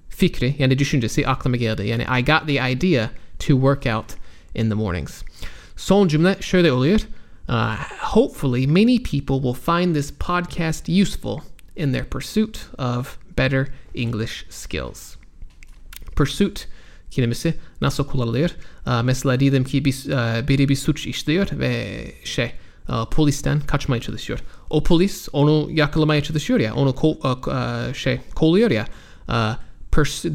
fikri 0.09 0.55
yani 0.59 0.79
düşüncesi 0.79 1.27
aklıma 1.27 1.55
geldi. 1.55 1.87
Yani 1.87 2.03
I 2.19 2.25
got 2.25 2.47
the 2.47 2.71
idea 2.71 3.09
to 3.39 3.53
work 3.53 3.85
out 3.85 4.05
in 4.55 4.69
the 4.69 4.75
mornings. 4.75 5.23
Son 5.75 6.07
cümle 6.07 6.37
şöyle 6.41 6.71
oluyor. 6.71 6.99
Uh, 7.49 7.75
hopefully 7.99 8.67
many 8.67 9.03
people 9.03 9.35
will 9.35 9.53
find 9.53 9.95
this 9.95 10.11
podcast 10.11 10.89
useful 10.89 11.39
in 11.75 11.91
their 11.91 12.05
pursuit 12.05 12.67
of 12.77 13.17
better 13.37 13.67
English 13.95 14.45
skills. 14.49 15.15
Pursuit 16.15 16.67
kelimesi 17.13 17.53
nasıl 17.81 18.07
kullanılıyor? 18.07 18.49
Mesela 19.03 19.39
diyelim 19.39 19.63
ki 19.63 19.85
bir, 19.85 19.95
biri 20.47 20.69
bir 20.69 20.75
suç 20.75 21.07
işliyor 21.07 21.47
ve 21.51 22.03
şey 22.23 22.51
polisten 23.11 23.59
kaçmaya 23.59 24.01
çalışıyor. 24.01 24.39
O 24.69 24.83
polis 24.83 25.27
onu 25.33 25.69
yakalamaya 25.71 26.23
çalışıyor 26.23 26.59
ya, 26.59 26.75
onu 26.75 26.89
ko- 26.89 27.95
şey 27.95 28.19
kolluyor 28.35 28.71
ya. 28.71 28.85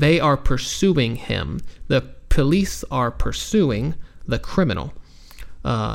They 0.01 0.23
are 0.23 0.37
pursuing 0.37 1.19
him. 1.19 1.59
The 1.88 2.03
police 2.31 2.87
are 2.91 3.11
pursuing 3.19 3.95
the 4.31 4.41
criminal. 4.55 4.88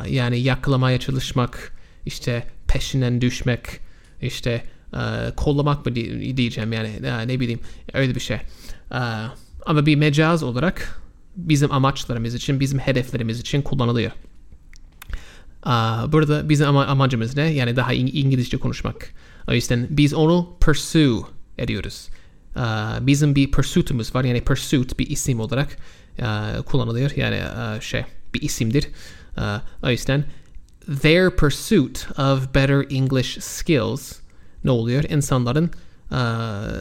Yani 0.07 0.39
yakalamaya 0.39 0.99
çalışmak, 0.99 1.71
işte 2.05 2.47
peşinden 2.67 3.21
düşmek, 3.21 3.61
işte 4.21 4.63
kollamak 5.35 5.85
mı 5.85 5.95
di- 5.95 6.37
diyeceğim 6.37 6.73
yani 6.73 6.91
ne 7.25 7.39
bileyim 7.39 7.59
öyle 7.93 8.15
bir 8.15 8.19
şey. 8.19 8.37
Ama 9.65 9.85
bir 9.85 9.95
mecaz 9.95 10.43
olarak 10.43 11.01
bizim 11.35 11.71
amaçlarımız 11.71 12.35
için, 12.35 12.59
bizim 12.59 12.79
hedeflerimiz 12.79 13.39
için 13.39 13.61
kullanılıyor. 13.61 14.11
Burada 16.07 16.49
bizim 16.49 16.67
ama, 16.67 16.85
amacımız 16.85 17.37
ne? 17.37 17.53
Yani 17.53 17.75
daha 17.75 17.93
İng- 17.93 18.11
İngilizce 18.11 18.57
konuşmak. 18.57 19.09
O 19.47 19.53
yüzden 19.53 19.87
biz 19.89 20.13
onu 20.13 20.57
pursue 20.59 21.21
ediyoruz. 21.57 22.07
Bizim 23.01 23.35
bir 23.35 23.51
pursuit'umuz 23.51 24.15
var. 24.15 24.23
Yani 24.23 24.41
pursuit 24.41 24.99
bir 24.99 25.07
isim 25.09 25.39
olarak 25.39 25.77
kullanılıyor. 26.65 27.11
Yani 27.15 27.41
şey 27.81 28.03
bir 28.33 28.41
isimdir. 28.41 28.87
O 29.83 29.89
yüzden 29.89 30.25
their 31.01 31.29
pursuit 31.29 32.07
of 32.17 32.55
better 32.55 32.85
English 32.89 33.37
skills 33.39 34.13
ne 34.63 34.71
oluyor? 34.71 35.03
İnsanların 35.03 35.69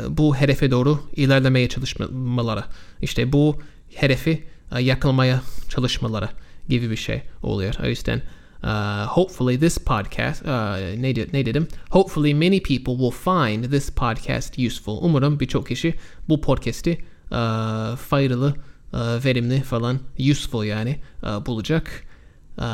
bu 0.09 0.37
hedefe 0.37 0.71
doğru 0.71 1.01
ilerlemeye 1.17 1.69
çalışmaları. 1.69 2.65
İşte 3.03 3.33
bu 3.33 3.59
hedefi 3.95 4.45
e, 4.77 4.83
yakalamaya 4.83 5.43
çalışmaları 5.69 6.29
gibi 6.69 6.91
bir 6.91 6.97
şey 6.97 7.23
oluyor. 7.43 7.75
O 7.85 7.87
yüzden 7.87 8.23
uh, 8.63 9.07
hopefully 9.07 9.59
this 9.59 9.79
podcast 9.79 10.43
uh, 10.43 10.49
ne, 10.97 11.15
ne 11.33 11.47
dedim? 11.47 11.69
Hopefully 11.91 12.35
many 12.35 12.63
people 12.63 12.93
will 12.93 13.11
find 13.11 13.65
this 13.65 13.91
podcast 13.91 14.59
useful. 14.59 14.99
Umarım 15.03 15.41
birçok 15.41 15.69
kişi 15.69 15.95
bu 16.29 16.41
podcast'i 16.41 16.99
uh, 17.31 17.97
faydalı, 17.97 18.55
uh, 18.93 19.25
verimli 19.25 19.63
falan 19.63 19.99
useful 20.31 20.65
yani 20.65 20.97
uh, 21.23 21.47
bulacak. 21.47 22.13
Uh, 22.59 22.65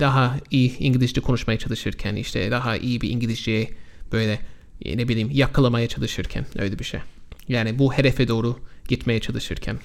daha 0.00 0.36
iyi 0.50 0.78
İngilizce 0.78 1.20
konuşmaya 1.20 1.58
çalışırken 1.58 2.16
işte 2.16 2.50
daha 2.50 2.76
iyi 2.76 3.00
bir 3.00 3.10
İngilizce 3.10 3.70
böyle 4.12 4.40
ne 4.84 5.08
bileyim 5.08 5.30
yakalamaya 5.32 5.88
çalışırken 5.88 6.46
öyle 6.58 6.78
bir 6.78 6.84
şey. 6.84 7.00
Yani 7.48 7.78
bu 7.78 7.92
hedefe 7.92 8.28
doğru 8.28 8.58
gitmeye 8.88 9.20
çalışırken. 9.20 9.78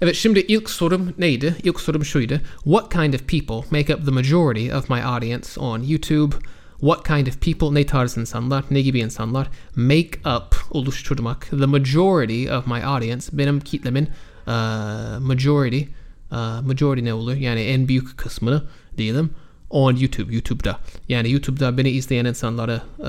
Evet 0.00 0.16
şimdi 0.16 0.40
ilk 0.40 0.70
sorum 0.70 1.12
neydi? 1.18 1.56
İlk 1.64 1.80
sorum 1.80 2.04
şuydu. 2.04 2.40
What 2.64 2.92
kind 2.92 3.14
of 3.14 3.20
people 3.28 3.78
make 3.78 3.94
up 3.94 4.04
the 4.04 4.10
majority 4.10 4.72
of 4.72 4.90
my 4.90 5.02
audience 5.02 5.60
on 5.60 5.82
YouTube? 5.82 6.36
What 6.80 7.06
kind 7.06 7.26
of 7.26 7.40
people, 7.40 7.74
ne 7.74 7.86
tarz 7.86 8.16
insanlar, 8.16 8.64
ne 8.70 8.82
gibi 8.82 8.98
insanlar 8.98 9.48
make 9.76 10.36
up, 10.36 10.54
oluşturmak, 10.70 11.50
the 11.50 11.66
majority 11.66 12.50
of 12.50 12.66
my 12.66 12.84
audience, 12.84 13.38
benim 13.38 13.60
kitlemin 13.60 14.08
uh, 14.46 15.20
majority, 15.20 15.82
uh, 16.32 16.62
majority 16.62 17.04
ne 17.04 17.14
olur? 17.14 17.34
Yani 17.34 17.60
en 17.60 17.88
büyük 17.88 18.18
kısmını 18.18 18.62
diyelim 18.98 19.30
on 19.70 19.96
YouTube, 19.96 20.34
YouTube'da. 20.34 20.80
Yani 21.08 21.30
YouTube'da 21.30 21.78
beni 21.78 21.90
izleyen 21.90 22.24
insanlara 22.24 22.82
uh, 22.98 23.06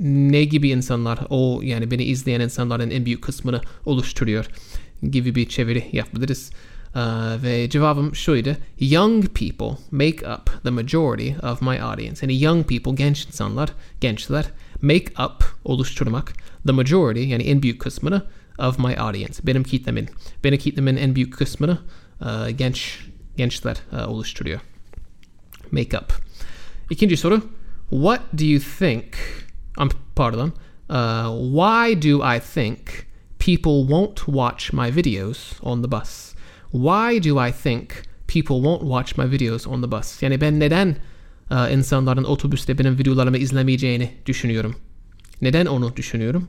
ne 0.00 0.44
gibi 0.44 0.68
insanlar 0.68 1.18
o 1.30 1.60
yani 1.64 1.90
beni 1.90 2.04
izleyen 2.04 2.40
insanların 2.40 2.90
en 2.90 3.06
büyük 3.06 3.22
kısmını 3.22 3.60
oluşturuyor 3.86 4.46
gibi 5.10 5.34
bir 5.34 5.48
çeviri 5.48 5.88
yapabiliriz. 5.92 6.50
Uh, 6.94 7.42
ve 7.42 7.70
cevabım 7.70 8.14
şuydu. 8.14 8.56
Young 8.80 9.24
people 9.24 9.76
make 9.90 10.32
up 10.34 10.62
the 10.62 10.70
majority 10.70 11.30
of 11.46 11.62
my 11.62 11.80
audience. 11.82 12.18
Yani 12.22 12.42
young 12.42 12.68
people, 12.68 12.94
genç 12.94 13.26
insanlar, 13.26 13.70
gençler 14.00 14.46
make 14.82 15.24
up, 15.24 15.44
oluşturmak 15.64 16.32
the 16.66 16.72
majority 16.72 17.20
yani 17.20 17.42
en 17.42 17.62
büyük 17.62 17.80
kısmını 17.80 18.22
of 18.58 18.78
my 18.78 18.98
audience. 18.98 19.34
Benim 19.46 19.64
kitlemin. 19.64 20.08
Benim 20.44 20.58
kitlemin 20.58 20.96
en 20.96 21.14
büyük 21.14 21.34
kısmını 21.34 21.78
genç 22.58 22.98
gençler 23.36 23.76
uh, 23.92 24.08
oluşturuyor. 24.08 24.60
Make 25.70 25.98
up. 25.98 26.12
İkinci 26.90 27.16
soru. 27.16 27.42
What 27.90 28.20
do 28.38 28.44
you 28.44 28.60
think 28.78 29.04
um, 29.78 29.88
pardon. 30.16 30.52
Uh, 30.88 31.28
why 31.52 32.10
do 32.10 32.22
I 32.36 32.40
think 32.54 32.78
people 33.38 33.86
won't 33.88 34.16
watch 34.16 34.72
my 34.72 34.96
videos 34.96 35.52
on 35.62 35.82
the 35.82 35.90
bus? 35.90 36.34
Why 36.72 37.30
do 37.30 37.46
I 37.48 37.52
think 37.52 37.90
people 38.26 38.56
won't 38.56 38.82
watch 38.82 39.18
my 39.18 39.24
videos 39.24 39.66
on 39.66 39.82
the 39.82 39.90
bus? 39.90 40.22
Yani 40.22 40.40
ben 40.40 40.60
neden 40.60 40.96
uh, 41.50 41.72
insanların 41.72 42.24
otobüste 42.24 42.78
benim 42.78 42.98
videolarımı 42.98 43.38
izlemeyeceğini 43.38 44.14
düşünüyorum. 44.26 44.76
Neden 45.42 45.66
onu 45.66 45.96
düşünüyorum? 45.96 46.48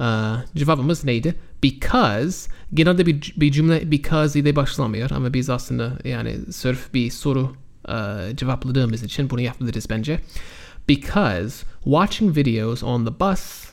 Uh, 0.00 0.56
cevabımız 0.56 1.04
neydi? 1.04 1.34
Because 1.62 2.50
genelde 2.74 3.06
bir, 3.06 3.34
bir 3.36 3.52
cümle 3.52 3.90
because 3.90 4.40
ile 4.40 4.56
başlamıyor 4.56 5.10
ama 5.10 5.34
biz 5.34 5.50
aslında 5.50 5.98
yani 6.04 6.38
sırf 6.52 6.94
bir 6.94 7.10
soru 7.10 7.56
uh, 7.88 8.36
cevapladığımız 8.36 9.02
için 9.02 9.30
bunu 9.30 9.40
yapabiliriz 9.40 9.90
bence. 9.90 10.20
Because 10.88 11.66
watching 11.84 12.36
videos 12.36 12.82
on 12.82 13.04
the 13.04 13.20
bus 13.20 13.64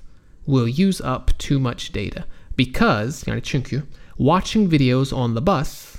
will 0.46 0.88
use 0.88 1.04
up 1.04 1.40
too 1.40 1.60
much 1.60 1.96
data. 1.96 2.26
Because 2.58 3.32
yani 3.32 3.42
çünkü 3.44 3.84
watching 4.18 4.74
videos 4.74 5.14
on 5.14 5.36
the 5.36 5.48
bus 5.48 5.96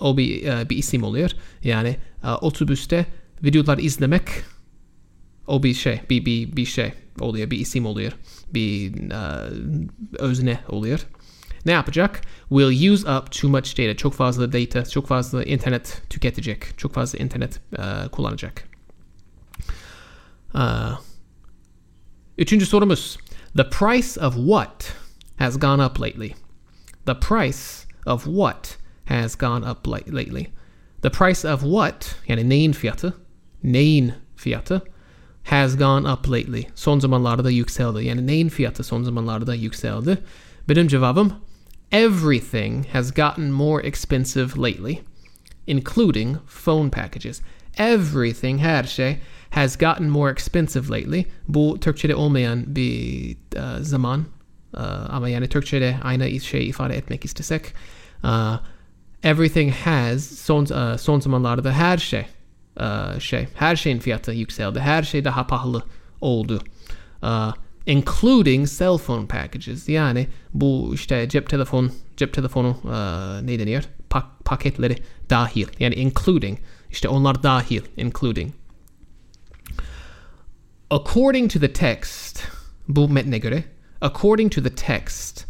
o 0.00 0.16
bir, 0.16 0.48
uh, 0.48 0.68
bir 0.70 0.76
isim 0.76 1.02
oluyor. 1.02 1.30
Yani 1.64 1.96
uh, 2.22 2.42
otobüste 2.42 3.06
videolar 3.42 3.78
izlemek 3.78 4.28
o 5.46 5.62
bir 5.62 5.74
şey, 5.74 6.00
bir, 6.10 6.24
bir, 6.24 6.56
bir 6.56 6.66
şey 6.66 6.92
oluyor, 7.20 7.50
bir 7.50 7.58
isim 7.58 7.86
oluyor, 7.86 8.12
bir 8.54 8.94
uh, 9.10 9.88
özne 10.18 10.60
oluyor. 10.68 11.00
Ne 11.66 11.72
yapacak? 11.72 12.20
Will 12.48 12.92
use 12.92 13.10
up 13.10 13.32
too 13.32 13.50
much 13.50 13.78
data. 13.78 13.96
Çok 13.96 14.14
fazla 14.14 14.52
data, 14.52 14.84
çok 14.84 15.08
fazla 15.08 15.44
internet 15.44 16.02
tüketecek, 16.10 16.78
çok 16.78 16.94
fazla 16.94 17.18
internet 17.18 17.60
uh, 17.78 18.08
kullanacak. 18.12 18.68
Uh, 20.54 21.00
üçüncü 22.38 22.66
sorumuz. 22.66 23.18
The 23.56 23.68
price 23.70 24.20
of 24.20 24.34
what 24.34 24.96
has 25.36 25.58
gone 25.60 25.86
up 25.86 26.00
lately? 26.00 26.34
The 27.06 27.18
price 27.18 27.86
of 28.06 28.24
what 28.24 28.78
has 29.04 29.38
gone 29.38 29.70
up 29.70 29.88
la- 29.88 30.16
lately? 30.16 30.46
The 31.02 31.10
price 31.10 31.52
of 31.52 31.60
what, 31.60 32.16
yani 32.28 32.48
neyin 32.48 32.72
fiyatı, 32.72 33.14
neyin 33.62 34.12
fiyatı 34.36 34.82
has 35.44 35.78
gone 35.78 36.12
up 36.12 36.30
lately. 36.30 36.66
Son 36.74 36.98
zamanlarda 36.98 37.50
yükseldi. 37.50 38.04
Yani 38.04 38.26
neyin 38.26 38.48
fiyatı 38.48 38.84
son 38.84 39.02
zamanlarda 39.02 39.54
yükseldi? 39.54 40.18
Benim 40.68 40.88
cevabım 40.88 41.32
everything 41.94 42.86
has 42.92 43.10
gotten 43.12 43.52
more 43.52 43.80
expensive 43.80 44.56
lately, 44.56 45.02
including 45.66 46.38
phone 46.46 46.90
packages. 46.90 47.40
Everything 47.78 48.58
her 48.58 48.84
şey 48.84 49.18
has 49.50 49.76
gotten 49.76 50.08
more 50.08 50.30
expensive 50.30 50.88
lately. 50.90 51.24
Bu 51.48 51.78
Türkçe'de 51.80 52.14
olmayan 52.14 52.76
bir 52.76 53.36
uh, 53.56 53.80
zaman. 53.80 54.24
Uh, 54.74 54.80
ama 55.10 55.28
yani 55.28 55.48
Türkçe'de 55.48 55.98
aynı 56.02 56.40
şey 56.40 56.68
ifade 56.68 56.96
etmek 56.96 57.24
istesek. 57.24 57.62
Uh, 58.24 58.58
everything 59.22 59.74
has 59.74 60.24
son, 60.24 60.64
uh, 60.64 60.98
son 60.98 61.20
zamanlarda 61.20 61.72
her 61.72 61.98
şey 61.98 62.26
şey 63.18 63.48
her 63.54 63.76
şeyin 63.76 63.98
fiyatı 63.98 64.32
yükseldi. 64.32 64.80
Her 64.80 65.02
şey 65.02 65.24
daha 65.24 65.46
pahalı 65.46 65.82
oldu. 66.20 66.62
Uh, 67.22 67.52
including 67.86 68.68
cell 68.68 68.98
phone 68.98 69.26
packages. 69.26 69.88
Yani 69.88 70.26
bu 70.54 70.90
işte 70.94 71.28
cep 71.28 71.48
telefon 71.48 71.92
cep 72.16 72.32
telefonu 72.32 72.68
uh, 72.84 73.42
ne 73.42 73.58
deniyor? 73.58 73.82
Pa- 74.10 74.26
paketleri 74.44 74.96
dahil. 75.30 75.66
Yani 75.78 75.94
including 75.94 76.58
işte 76.90 77.08
onlar 77.08 77.42
dahil 77.42 77.80
including. 77.96 78.52
According 80.90 81.52
to 81.52 81.60
the 81.60 81.72
text 81.72 82.42
bu 82.88 83.08
metne 83.08 83.38
göre 83.38 83.64
according 84.00 84.52
to 84.52 84.62
the 84.62 84.74
text 84.74 85.46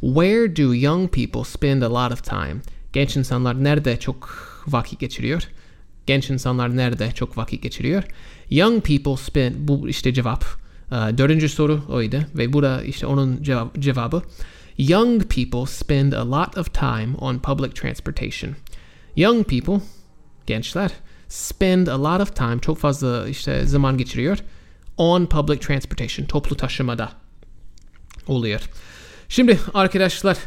where 0.00 0.56
do 0.56 0.74
young 0.74 1.08
people 1.08 1.44
spend 1.44 1.82
a 1.82 1.88
lot 1.88 2.12
of 2.12 2.22
time? 2.22 2.60
Genç 2.92 3.16
insanlar 3.16 3.64
nerede 3.64 3.96
çok 3.96 4.48
vakit 4.66 5.00
geçiriyor? 5.00 5.48
Genç 6.08 6.30
insanlar 6.30 6.76
nerede 6.76 7.12
çok 7.12 7.36
vakit 7.36 7.62
geçiriyor? 7.62 8.02
Young 8.50 8.84
people 8.84 9.16
spend 9.16 9.54
bu 9.58 9.88
işte 9.88 10.14
cevap. 10.14 10.44
Uh, 10.92 11.18
dördüncü 11.18 11.48
soru 11.48 11.82
oydu 11.88 12.20
ve 12.34 12.52
bu 12.52 12.62
da 12.62 12.82
işte 12.82 13.06
onun 13.06 13.42
cevabı. 13.78 14.22
Young 14.78 15.22
people 15.22 15.66
spend 15.66 16.12
a 16.12 16.30
lot 16.30 16.58
of 16.58 16.74
time 16.74 17.08
on 17.18 17.38
public 17.38 17.70
transportation. 17.70 18.54
Young 19.16 19.46
people, 19.46 19.80
gençler, 20.46 20.90
spend 21.28 21.86
a 21.86 22.02
lot 22.02 22.20
of 22.20 22.36
time, 22.36 22.58
çok 22.60 22.78
fazla 22.78 23.28
işte 23.28 23.66
zaman 23.66 23.98
geçiriyor 23.98 24.38
on 24.96 25.26
public 25.26 25.58
transportation, 25.58 26.26
toplu 26.26 26.56
taşımada 26.56 27.12
oluyor. 28.26 28.60
Şimdi 29.28 29.58
arkadaşlar 29.74 30.38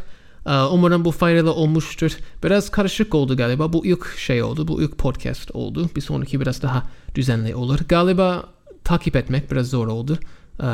umarım 0.46 1.06
bu 1.06 1.12
faydalı 1.12 1.54
olmuştur. 1.54 2.12
Biraz 2.44 2.70
karışık 2.70 3.16
oldu 3.16 3.38
galiba. 3.38 3.74
Bu 3.74 3.86
ilk 3.86 4.18
şey 4.18 4.44
oldu. 4.44 4.68
Bu 4.68 4.82
ilk 4.82 4.98
podcast 4.98 5.52
oldu. 5.54 5.90
Bir 5.96 6.02
sonraki 6.02 6.42
biraz 6.42 6.62
daha 6.62 6.84
düzenli 7.16 7.56
olur. 7.56 7.80
Galiba 7.88 8.46
takip 8.84 9.16
etmek 9.16 9.52
biraz 9.52 9.68
zor 9.68 9.88
oldu. 9.88 10.18
Uh, 10.60 10.66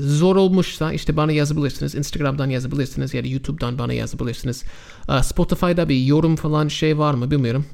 zor 0.00 0.36
olmuşsa 0.36 0.92
işte 0.92 1.16
bana 1.16 1.32
yazabilirsiniz. 1.32 1.94
Instagram'dan 1.94 2.50
yazabilirsiniz 2.50 3.14
ya 3.14 3.24
da 3.24 3.28
YouTube'dan 3.28 3.78
bana 3.78 3.92
yazabilirsiniz. 3.92 4.64
Uh, 5.08 5.22
Spotify'da 5.22 5.88
bir 5.88 6.04
yorum 6.04 6.36
falan 6.36 6.68
şey 6.68 6.98
var 6.98 7.14
mı 7.14 7.30
bilmiyorum. 7.30 7.64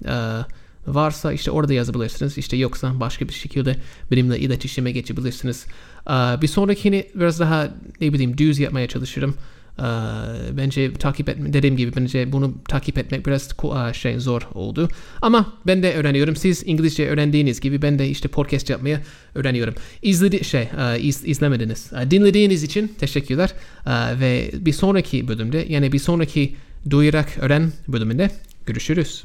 Varsa 0.95 1.33
işte 1.33 1.51
orada 1.51 1.73
yazabilirsiniz. 1.73 2.39
İşte 2.39 2.57
yoksa 2.57 3.01
başka 3.01 3.29
bir 3.29 3.33
şekilde 3.33 3.77
benimle 4.11 4.39
iletişime 4.39 4.93
geçebilirsiniz. 4.93 5.66
Ee, 6.07 6.12
bir 6.43 6.47
sonrakini 6.47 7.07
biraz 7.14 7.41
daha 7.41 7.69
ne 8.01 8.12
bileyim 8.12 8.39
düz 8.39 8.59
yapmaya 8.59 8.89
çalışırım. 8.89 9.35
Ee, 9.79 10.57
bence 10.57 10.93
takip 10.93 11.29
etme 11.29 11.53
dediğim 11.53 11.76
gibi 11.76 11.97
bence 11.97 12.33
bunu 12.33 12.55
takip 12.68 12.99
etmek 12.99 13.26
biraz 13.26 13.49
şey 13.93 14.18
zor 14.18 14.49
oldu. 14.55 14.89
Ama 15.22 15.53
ben 15.66 15.83
de 15.83 15.95
öğreniyorum. 15.95 16.37
Siz 16.37 16.62
İngilizce 16.66 17.09
öğrendiğiniz 17.09 17.61
gibi 17.61 17.83
ben 17.83 17.99
de 17.99 18.09
işte 18.09 18.29
podcast 18.29 18.70
yapmaya 18.70 19.01
öğreniyorum. 19.35 19.74
İzledi 20.03 20.45
şey 20.45 20.62
e, 20.62 21.01
iz, 21.01 21.24
izlemediniz. 21.24 21.93
E, 21.93 22.11
dinlediğiniz 22.11 22.62
için 22.62 22.89
teşekkürler. 22.99 23.53
E, 23.87 24.20
ve 24.20 24.51
bir 24.53 24.72
sonraki 24.72 25.29
bölümde 25.29 25.66
yani 25.68 25.93
bir 25.93 25.99
sonraki 25.99 26.55
duyarak 26.91 27.39
öğren 27.41 27.72
bölümünde 27.89 28.31
görüşürüz. 28.66 29.24